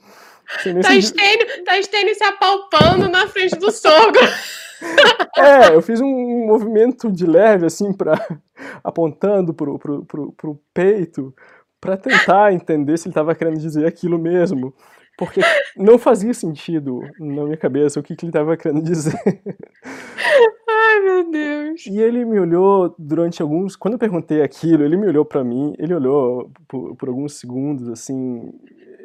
[0.83, 4.21] Tá estênio, tá estênio se apalpando na frente do sogro.
[5.37, 8.13] É, eu fiz um movimento de leve, assim, para
[8.81, 11.35] apontando pro, pro, pro, pro peito,
[11.81, 14.73] para tentar entender se ele estava querendo dizer aquilo mesmo.
[15.17, 15.41] Porque
[15.77, 19.17] não fazia sentido na minha cabeça o que, que ele estava querendo dizer.
[20.67, 21.85] Ai, meu Deus.
[21.85, 23.75] E ele me olhou durante alguns.
[23.75, 27.87] Quando eu perguntei aquilo, ele me olhou para mim, ele olhou por, por, alguns segundos,
[27.87, 28.51] assim,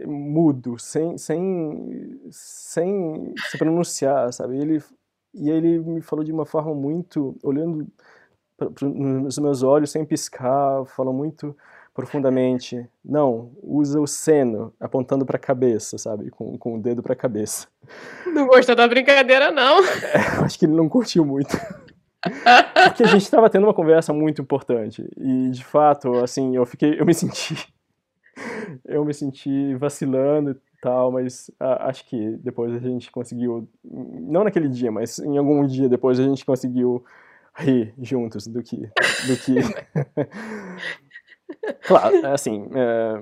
[0.05, 4.59] mudo, sem, sem, sem se pronunciar, sabe?
[4.59, 4.83] Ele,
[5.35, 7.37] e ele me falou de uma forma muito.
[7.43, 7.87] olhando
[8.83, 11.57] nos meus olhos, sem piscar, falou muito
[11.95, 12.89] profundamente.
[13.05, 16.31] Não, usa o seno apontando para a cabeça, sabe?
[16.31, 17.69] Com, com o dedo para a cabeça.
[18.27, 19.81] Não gostou da brincadeira, não?
[20.13, 21.57] É, acho que ele não curtiu muito.
[22.85, 25.09] Porque a gente estava tendo uma conversa muito importante.
[25.17, 27.01] E, de fato, assim, eu fiquei.
[27.01, 27.57] Eu me senti.
[28.85, 33.69] Eu me senti vacilando tal, mas a, acho que depois a gente conseguiu.
[33.85, 37.05] Não naquele dia, mas em algum dia depois a gente conseguiu
[37.55, 38.77] rir juntos do que.
[38.77, 39.55] Do que
[41.83, 43.21] Claro, é assim, é,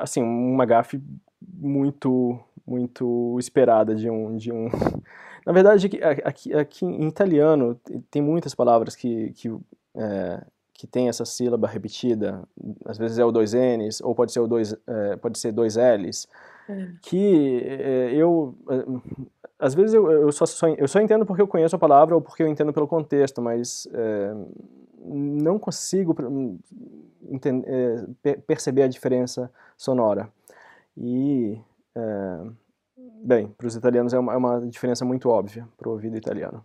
[0.00, 1.00] assim, uma gafe
[1.40, 4.68] muito, muito esperada de um, de um...
[5.46, 5.88] Na verdade,
[6.24, 9.48] aqui, aqui em italiano tem muitas palavras que, que,
[9.94, 12.42] é, que tem essa sílaba repetida,
[12.84, 15.76] às vezes é o dois N's, ou pode ser, o dois, é, pode ser dois
[15.76, 16.55] L's, é.
[17.02, 18.54] Que é, eu
[19.58, 22.20] às vezes eu, eu, só, só, eu só entendo porque eu conheço a palavra ou
[22.20, 24.34] porque eu entendo pelo contexto, mas é,
[25.02, 26.14] não consigo
[27.28, 30.28] entender, é, perceber a diferença sonora.
[30.96, 31.58] E,
[33.22, 36.64] bem, para os italianos é uma, é uma, diferença muito óbvia para o ouvido italiano.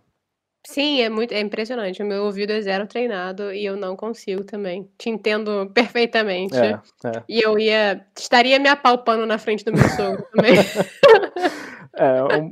[0.64, 2.02] Sim, é muito, é impressionante.
[2.02, 4.88] O meu ouvido é zero treinado e eu não consigo também.
[4.96, 6.56] Te entendo perfeitamente.
[6.56, 7.22] É, é.
[7.28, 10.54] E eu ia, estaria me apalpando na frente do meu sogro também.
[11.94, 12.50] é, um,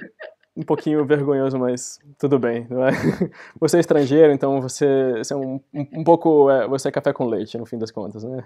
[0.56, 2.90] um pouquinho vergonhoso, mas tudo bem, não é?
[3.60, 7.26] Você é estrangeiro, então você, você é um, um, pouco, é, você é café com
[7.26, 8.44] leite, no fim das contas, né?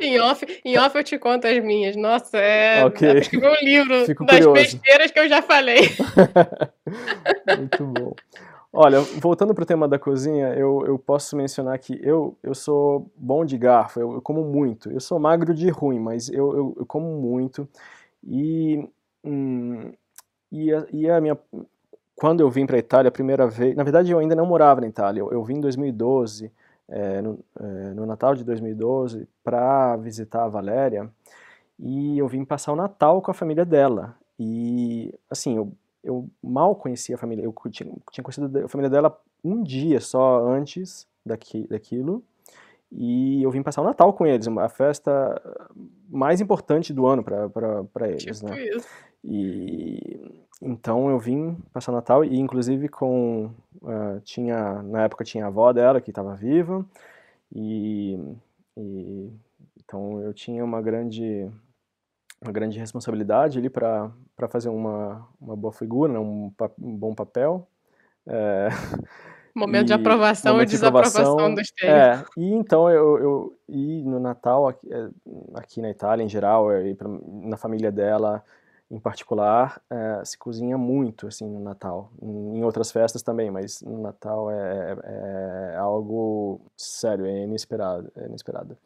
[0.00, 1.94] Em off, em off eu te conto as minhas.
[1.94, 2.84] Nossa, é...
[2.84, 3.18] Okay.
[3.18, 4.60] Escrevi um livro Fico das curioso.
[4.60, 5.88] besteiras que eu já falei.
[7.56, 8.14] Muito bom.
[8.72, 13.10] Olha, voltando para o tema da cozinha, eu, eu posso mencionar que eu, eu sou
[13.16, 14.90] bom de garfo, eu, eu como muito.
[14.90, 17.68] Eu sou magro de ruim, mas eu, eu, eu como muito.
[18.22, 18.88] E...
[19.24, 19.92] Hum,
[20.50, 21.36] e a, e a minha
[22.16, 24.80] quando eu vim para a Itália a primeira vez, na verdade eu ainda não morava
[24.80, 26.50] na Itália, eu, eu vim em 2012,
[26.88, 27.64] é, no, é,
[27.94, 31.10] no, Natal de 2012, para visitar a Valéria,
[31.78, 34.16] e eu vim passar o Natal com a família dela.
[34.38, 35.72] E, assim, eu,
[36.06, 40.46] eu mal conhecia a família, eu tinha, tinha conhecido a família dela um dia só
[40.48, 42.22] antes daqui, daquilo,
[42.90, 45.42] e eu vim passar o Natal com eles, a festa
[46.08, 48.64] mais importante do ano para eles, tipo né?
[48.64, 48.88] Isso.
[49.24, 53.50] E então eu vim passar o Natal e inclusive com
[53.82, 56.86] uh, tinha na época tinha a avó dela que estava viva
[57.52, 58.18] e,
[58.76, 59.30] e,
[59.78, 61.50] então eu tinha uma grande
[62.40, 64.12] uma grande responsabilidade ali para
[64.48, 66.18] fazer uma uma boa figura, né?
[66.18, 67.68] um, um bom papel.
[68.26, 68.68] É,
[69.54, 72.20] momento e, de aprovação ou de desaprovação dos termos.
[72.20, 75.08] É, e então eu, eu e no Natal aqui, é,
[75.54, 76.96] aqui na Itália em geral, eu,
[77.42, 78.44] na família dela
[78.88, 82.12] em particular, é, se cozinha muito assim no Natal.
[82.22, 88.26] Em outras festas também, mas no Natal é, é, é algo sério, é inesperado, é
[88.26, 88.76] inesperado.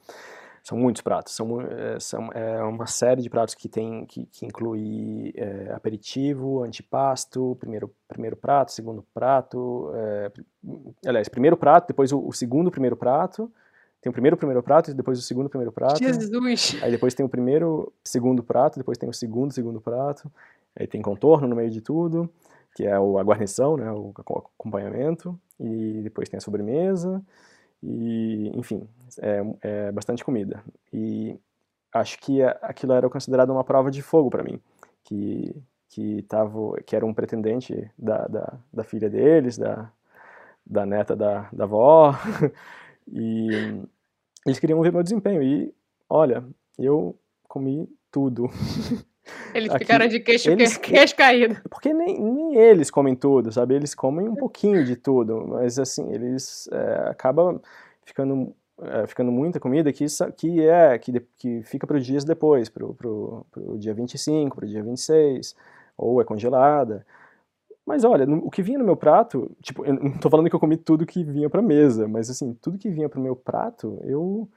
[0.70, 4.46] São muitos pratos, são, é, são é uma série de pratos que tem que, que
[4.46, 10.30] inclui é, aperitivo, antipasto, primeiro primeiro prato, segundo prato, é,
[11.04, 13.50] aliás, primeiro prato, depois o, o segundo primeiro prato,
[14.00, 15.98] tem o primeiro primeiro prato, depois o segundo primeiro prato.
[15.98, 16.78] Jesus!
[16.80, 20.30] Aí depois tem o primeiro segundo prato, depois tem o segundo segundo prato.
[20.78, 22.30] Aí tem contorno no meio de tudo,
[22.76, 24.14] que é a guarnição, né, o
[24.56, 25.36] acompanhamento.
[25.58, 27.20] E depois tem a sobremesa.
[27.82, 28.86] E, enfim,
[29.20, 30.62] é, é bastante comida.
[30.92, 31.38] E
[31.92, 34.60] acho que aquilo era considerado uma prova de fogo para mim.
[35.04, 35.54] Que,
[35.88, 39.90] que, tava, que era um pretendente da, da, da filha deles, da,
[40.64, 42.14] da neta da, da avó.
[43.10, 43.82] e
[44.46, 45.42] eles queriam ver meu desempenho.
[45.42, 45.74] E,
[46.08, 46.44] olha,
[46.78, 47.18] eu
[47.48, 48.48] comi tudo.
[49.54, 51.56] Eles Aqui, ficaram de queixo, eles, queixo caído.
[51.68, 53.74] Porque nem, nem eles comem tudo, sabe?
[53.74, 57.60] Eles comem um pouquinho de tudo, mas assim, eles é, acabam
[58.04, 60.06] ficando, é, ficando muita comida que,
[60.36, 63.44] que é, que, que fica para os dias depois, para o
[63.78, 65.56] dia 25, para o dia 26,
[65.96, 67.04] ou é congelada.
[67.84, 70.54] Mas olha, no, o que vinha no meu prato, tipo, eu não tô falando que
[70.54, 73.98] eu comi tudo que vinha pra mesa, mas assim, tudo que vinha pro meu prato,
[74.04, 74.48] eu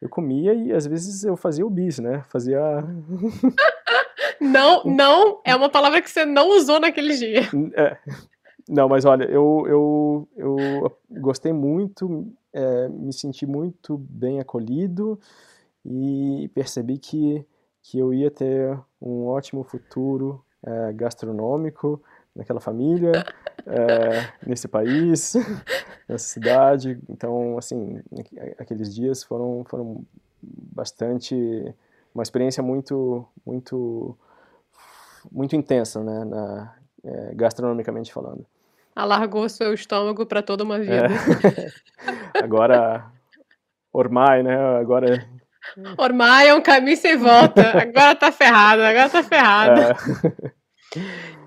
[0.00, 2.22] eu comia e às vezes eu fazia o bis, né?
[2.28, 2.60] Fazia
[4.40, 7.42] Não, não é uma palavra que você não usou naquele dia.
[7.74, 7.96] É.
[8.68, 15.18] Não, mas olha, eu, eu, eu gostei muito, é, me senti muito bem acolhido
[15.84, 17.46] e percebi que,
[17.82, 22.02] que eu ia ter um ótimo futuro é, gastronômico
[22.36, 23.12] naquela família,
[23.66, 25.34] é, nesse país,
[26.06, 26.98] nessa cidade.
[27.08, 28.02] Então, assim,
[28.58, 30.04] aqueles dias foram, foram
[30.42, 31.34] bastante
[32.14, 34.16] uma experiência muito muito
[35.30, 38.44] muito intensa, né, na, é, gastronomicamente falando.
[38.94, 41.06] Alargou seu estômago para toda uma vida.
[42.34, 42.42] É.
[42.42, 43.06] Agora,
[43.92, 44.56] Ormai, né?
[44.78, 45.26] Agora
[45.96, 47.78] Ormai é um caminho sem volta.
[47.80, 49.80] Agora tá ferrado, agora tá ferrado.
[49.80, 50.58] É.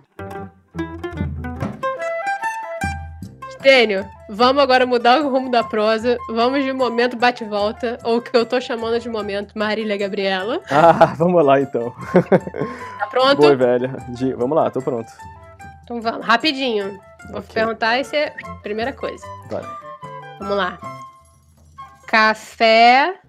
[3.62, 6.18] Estênio, vamos agora mudar o rumo da prosa.
[6.30, 10.59] Vamos de momento bate-volta, ou o que eu tô chamando de momento Marília Gabriela.
[10.72, 11.93] Ah, vamos lá então.
[12.97, 13.36] Tá pronto?
[13.36, 13.95] Boa, velha.
[14.36, 15.12] Vamos lá, tô pronto.
[15.84, 16.99] Então vamos, rapidinho.
[17.30, 17.53] Vou okay.
[17.53, 18.34] perguntar e é
[18.64, 19.24] primeira coisa.
[19.47, 19.64] Vai.
[20.39, 20.80] Vamos lá.
[22.07, 23.20] Café.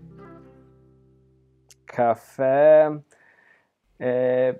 [1.87, 2.91] Café.
[4.01, 4.55] É,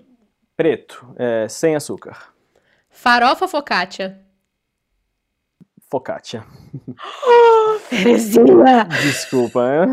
[0.55, 2.31] preto, é, sem açúcar.
[2.91, 4.23] Farofa focaccia.
[5.93, 6.43] Focaccia.
[6.97, 8.85] Oh, Terezinha!
[9.03, 9.85] Desculpa, é?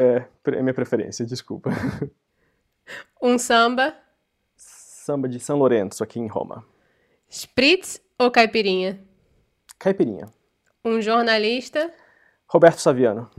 [0.00, 1.68] é, é minha preferência, desculpa.
[3.20, 3.94] Um samba.
[4.56, 6.64] Samba de São Lourenço, aqui em Roma.
[7.28, 8.98] Spritz ou caipirinha?
[9.78, 10.30] Caipirinha.
[10.82, 11.92] Um jornalista.
[12.46, 13.30] Roberto Saviano.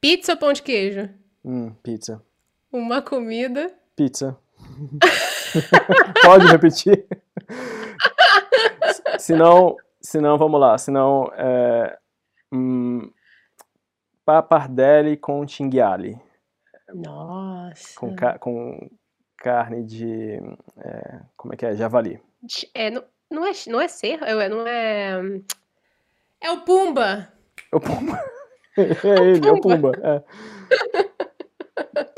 [0.00, 1.10] Pizza ou pão de queijo?
[1.44, 2.24] Hum, pizza.
[2.72, 3.70] Uma comida.
[3.94, 4.38] Pizza.
[6.24, 7.06] Pode repetir?
[9.18, 10.76] Se não, se não, vamos lá.
[10.78, 11.98] Se não, é,
[12.52, 13.10] hum,
[14.24, 16.18] papardelli com cinghiali.
[16.92, 17.98] Nossa.
[17.98, 18.90] Com, ca com
[19.36, 20.40] carne de,
[20.78, 21.76] é, como é que é?
[21.76, 22.20] Javali.
[22.74, 25.20] É, não, não é, não é cerro, é, não é...
[26.40, 27.32] É o Pumba.
[27.72, 28.24] É o Pumba.
[28.76, 28.82] É
[29.20, 29.92] ele, é o Pumba.
[30.02, 30.20] É.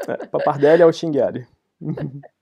[0.08, 1.46] É, papardelli é o cinghiali.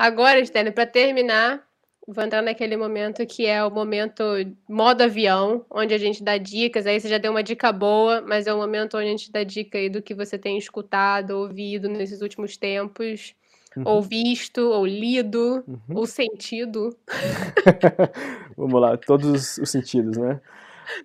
[0.00, 1.62] Agora, Stênio, para terminar,
[2.08, 4.22] vou entrar naquele momento que é o momento
[4.66, 6.86] modo avião, onde a gente dá dicas.
[6.86, 9.44] Aí você já deu uma dica boa, mas é o momento onde a gente dá
[9.44, 13.34] dica aí do que você tem escutado, ouvido nesses últimos tempos.
[13.76, 13.82] Uhum.
[13.84, 15.96] Ou visto, ou lido, uhum.
[15.96, 16.96] ou sentido.
[18.56, 20.40] Vamos lá, todos os sentidos, né?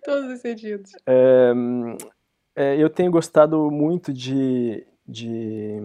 [0.06, 0.90] Todos os sentidos.
[1.06, 1.52] É,
[2.56, 5.82] é, eu tenho gostado muito de, de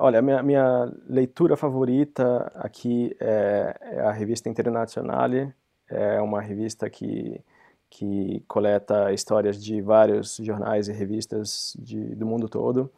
[0.00, 5.52] olha, a minha, minha, leitura favorita aqui é, é, a revista Internazionale,
[5.90, 7.42] é uma revista que,
[7.90, 12.90] que coleta histórias de vários jornais e revistas de, do mundo todo.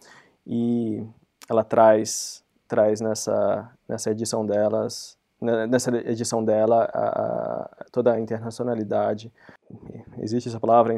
[0.47, 1.05] E
[1.49, 8.21] ela traz, traz nessa, nessa edição delas né, nessa edição dela a, a, toda a
[8.21, 9.33] internacionalidade.
[10.19, 10.95] Existe essa palavra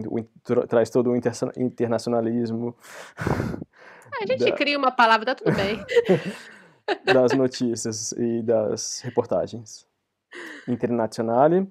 [0.69, 2.75] traz todo o internacionalismo
[4.23, 4.53] A gente da...
[4.53, 5.85] cria uma palavra, tá tudo bem.
[7.05, 9.87] das notícias e das reportagens.
[10.69, 11.69] Internazionale,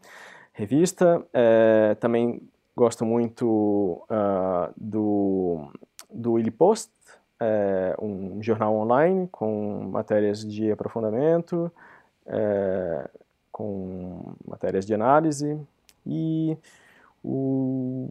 [0.53, 1.25] revista.
[1.33, 2.41] É, também
[2.75, 5.71] gosto muito uh, do,
[6.09, 6.91] do Illy Post,
[7.39, 11.71] é, um jornal online com matérias de aprofundamento,
[12.25, 13.09] é,
[13.51, 15.59] com matérias de análise
[16.05, 16.57] e
[17.23, 18.09] o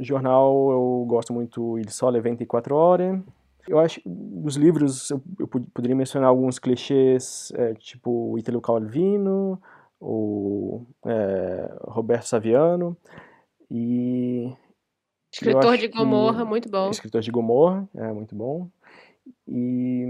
[0.00, 3.22] jornal eu gosto muito Il Sole 24 Ore.
[3.68, 9.60] Eu acho dos livros eu, eu poderia mencionar alguns clichês, é, tipo Italo Calvino,
[10.00, 12.96] ou é, Roberto Saviano
[13.70, 14.52] e
[15.32, 16.90] Escritor de Gomorra, muito bom.
[16.90, 18.68] Escritor de Gomorra, é muito bom.
[19.46, 20.04] E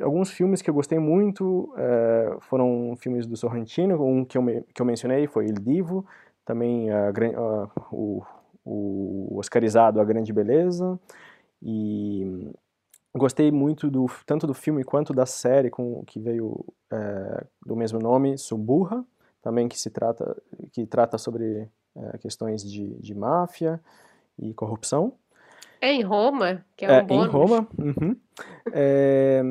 [0.00, 4.44] alguns filmes que eu gostei muito é, foram filmes do Sorrentino, um que eu,
[4.74, 6.06] que eu mencionei foi Il Divo,
[6.44, 8.22] também a, a, o,
[8.64, 10.98] o Oscarizado A Grande Beleza,
[11.62, 12.52] e
[13.14, 17.98] gostei muito do tanto do filme quanto da série com que veio é, do mesmo
[17.98, 19.04] nome, Suburra,
[19.42, 20.36] também que se trata
[20.72, 23.80] que trata sobre é, questões de, de máfia
[24.38, 25.14] e corrupção.
[25.80, 27.26] É em Roma, que é um é, bônus.
[27.26, 27.68] Em Roma.
[27.78, 28.16] Uhum.
[28.72, 29.42] É,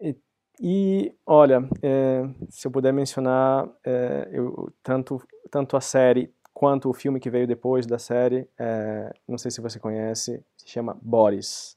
[0.00, 0.16] e,
[0.60, 6.94] e, olha, é, se eu puder mencionar, é, eu, tanto, tanto a série quanto o
[6.94, 11.76] filme que veio depois da série, é, não sei se você conhece, se chama Boris.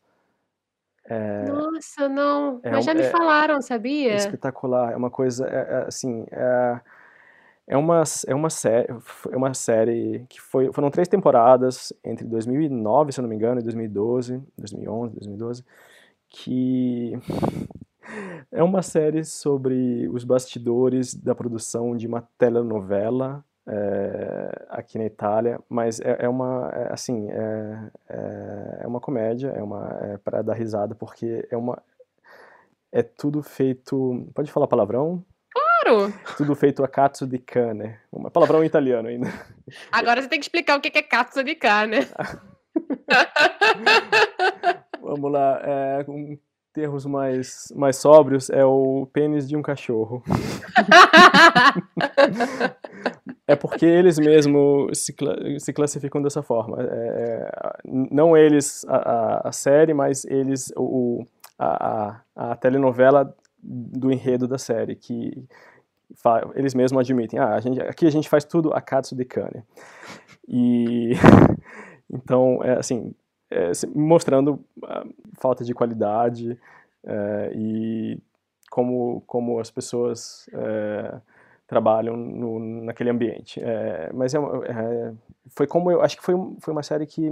[1.04, 2.62] É, Nossa, não.
[2.64, 4.16] Mas já me falaram, sabia?
[4.16, 4.94] espetacular.
[4.94, 5.46] É uma coisa,
[5.86, 6.80] assim, é,
[7.68, 8.88] é uma, é uma série,
[9.30, 13.60] é uma série que foi, foram três temporadas entre 2009, se eu não me engano,
[13.60, 15.66] e 2012, 2011, 2012,
[16.30, 17.20] que
[18.50, 25.60] é uma série sobre os bastidores da produção de uma telenovela é, aqui na Itália,
[25.70, 27.92] mas é, é uma, é, assim, é,
[28.82, 31.80] é, uma comédia, é uma é para dar risada porque é uma
[32.92, 35.24] é tudo feito, pode falar palavrão?
[35.52, 36.12] Claro!
[36.36, 37.96] Tudo feito a cazzo di cane.
[38.12, 39.28] Uma palavrão italiano ainda.
[39.92, 41.98] Agora você tem que explicar o que é cazzo di cane.
[45.02, 46.38] Vamos lá, é, com
[46.74, 50.24] termos mais, mais sóbrios, é o pênis de um cachorro.
[53.50, 55.16] é porque eles mesmos se,
[55.58, 56.78] se classificam dessa forma.
[56.82, 57.52] É, é
[57.84, 61.26] não eles, a, a, série, mas eles, o,
[61.58, 65.48] a, a, a telenovela do enredo da série, que
[66.56, 69.64] eles mesmos admitem, ah, a gente, aqui a gente faz tudo a katsu de cane.
[70.48, 71.14] E
[72.08, 73.16] então, é, assim,
[73.50, 75.04] é, mostrando a
[75.40, 76.56] falta de qualidade
[77.04, 78.20] é, e
[78.70, 81.20] como, como as pessoas é,
[81.70, 83.62] trabalham no, naquele ambiente.
[83.64, 85.14] É, mas é, é,
[85.50, 87.30] foi como eu acho que foi, foi uma série que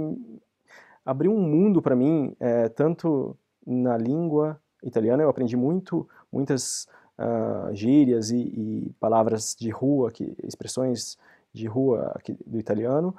[1.04, 2.36] abriu um mundo para mim,
[2.74, 3.34] tanto
[3.66, 6.86] na língua italiana, eu aprendi muito, muitas
[7.18, 11.18] uh, gírias e, e, palavras de rua, que, expressões
[11.52, 13.14] de rua aqui, do italiano,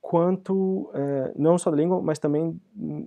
[0.00, 2.60] quanto uh, não só da língua, mas também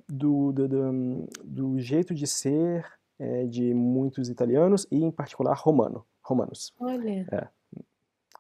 [0.07, 2.85] do, do, do, do jeito de ser
[3.19, 6.73] uh, de muitos italianos e, em particular, romano, romanos.
[6.79, 7.25] Olha.
[7.31, 7.47] É,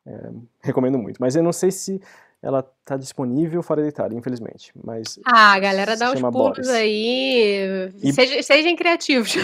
[0.05, 0.31] é,
[0.61, 1.17] recomendo muito.
[1.19, 2.01] Mas eu não sei se
[2.41, 4.71] ela está disponível fora da Itália, infelizmente.
[4.83, 6.69] Mas ah, galera, dá os pulos Boris.
[6.69, 7.91] aí.
[8.03, 8.13] E...
[8.13, 9.35] Sejam, sejam criativos.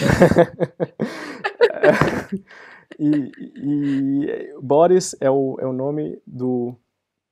[2.98, 6.76] e, e, Boris é o, é o nome do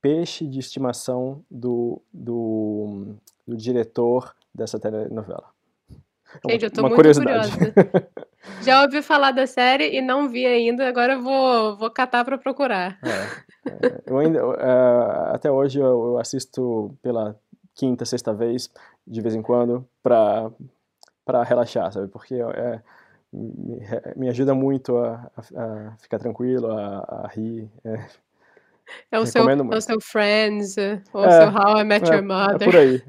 [0.01, 3.15] peixe de estimação do, do,
[3.47, 5.53] do diretor dessa telenovela.
[6.49, 7.51] É Gente, eu tô uma muito curiosidade.
[7.53, 8.09] curiosa.
[8.63, 12.39] Já ouvi falar da série e não vi ainda, agora eu vou, vou catar para
[12.39, 12.99] procurar.
[13.03, 17.37] É, é, eu ainda, uh, até hoje eu, eu, assisto pela
[17.75, 18.71] quinta, sexta vez,
[19.07, 20.51] de vez em quando, para
[21.45, 22.09] relaxar, sabe?
[22.09, 22.81] Porque é,
[23.33, 23.81] me,
[24.17, 27.71] me ajuda muito a, a, a ficar tranquilo, a, a rir.
[27.85, 28.05] É,
[29.11, 30.77] é o, seu, é o seu Friends,
[31.13, 32.63] ou é, o seu How I Met é, Your Mother.
[32.63, 33.03] É por aí.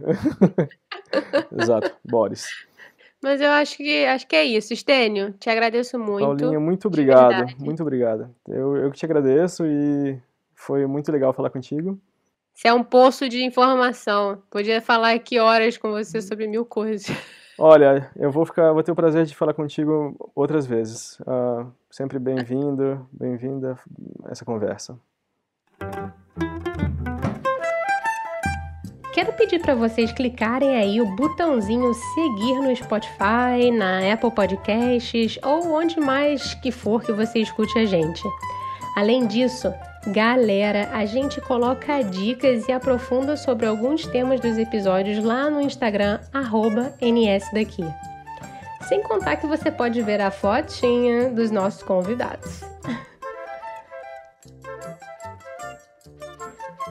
[1.59, 2.47] Exato, Boris.
[3.23, 4.73] Mas eu acho que acho que é isso.
[4.73, 6.25] Estênio, te agradeço muito.
[6.25, 7.55] Paulinha, muito obrigado.
[7.57, 8.29] Muito obrigado.
[8.45, 10.19] Eu, eu que te agradeço e
[10.53, 11.97] foi muito legal falar contigo.
[12.53, 14.43] Você é um poço de informação.
[14.51, 17.07] Podia falar aqui horas com você sobre mil coisas.
[17.57, 21.19] Olha, eu vou ficar, vou ter o prazer de falar contigo outras vezes.
[21.21, 23.77] Uh, sempre bem-vindo, bem-vinda
[24.25, 24.99] a essa conversa.
[29.43, 35.99] Pedir para vocês clicarem aí o botãozinho seguir no Spotify, na Apple Podcasts ou onde
[35.99, 38.23] mais que for que você escute a gente.
[38.95, 39.73] Além disso,
[40.07, 46.21] galera, a gente coloca dicas e aprofunda sobre alguns temas dos episódios lá no Instagram
[47.01, 47.83] @nsdaqui.
[48.87, 52.63] Sem contar que você pode ver a fotinha dos nossos convidados.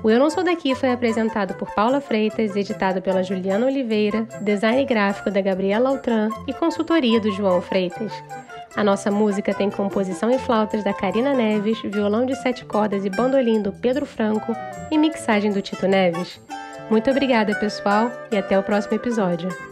[0.02, 4.84] O Eu Não Sou Daqui foi apresentado por Paula Freitas, editado pela Juliana Oliveira, design
[4.84, 8.12] gráfico da Gabriela Altran e consultoria do João Freitas.
[8.74, 13.10] A nossa música tem composição e flautas da Karina Neves, violão de sete cordas e
[13.10, 14.52] bandolim do Pedro Franco
[14.90, 16.40] e mixagem do Tito Neves.
[16.90, 19.71] Muito obrigada, pessoal, e até o próximo episódio.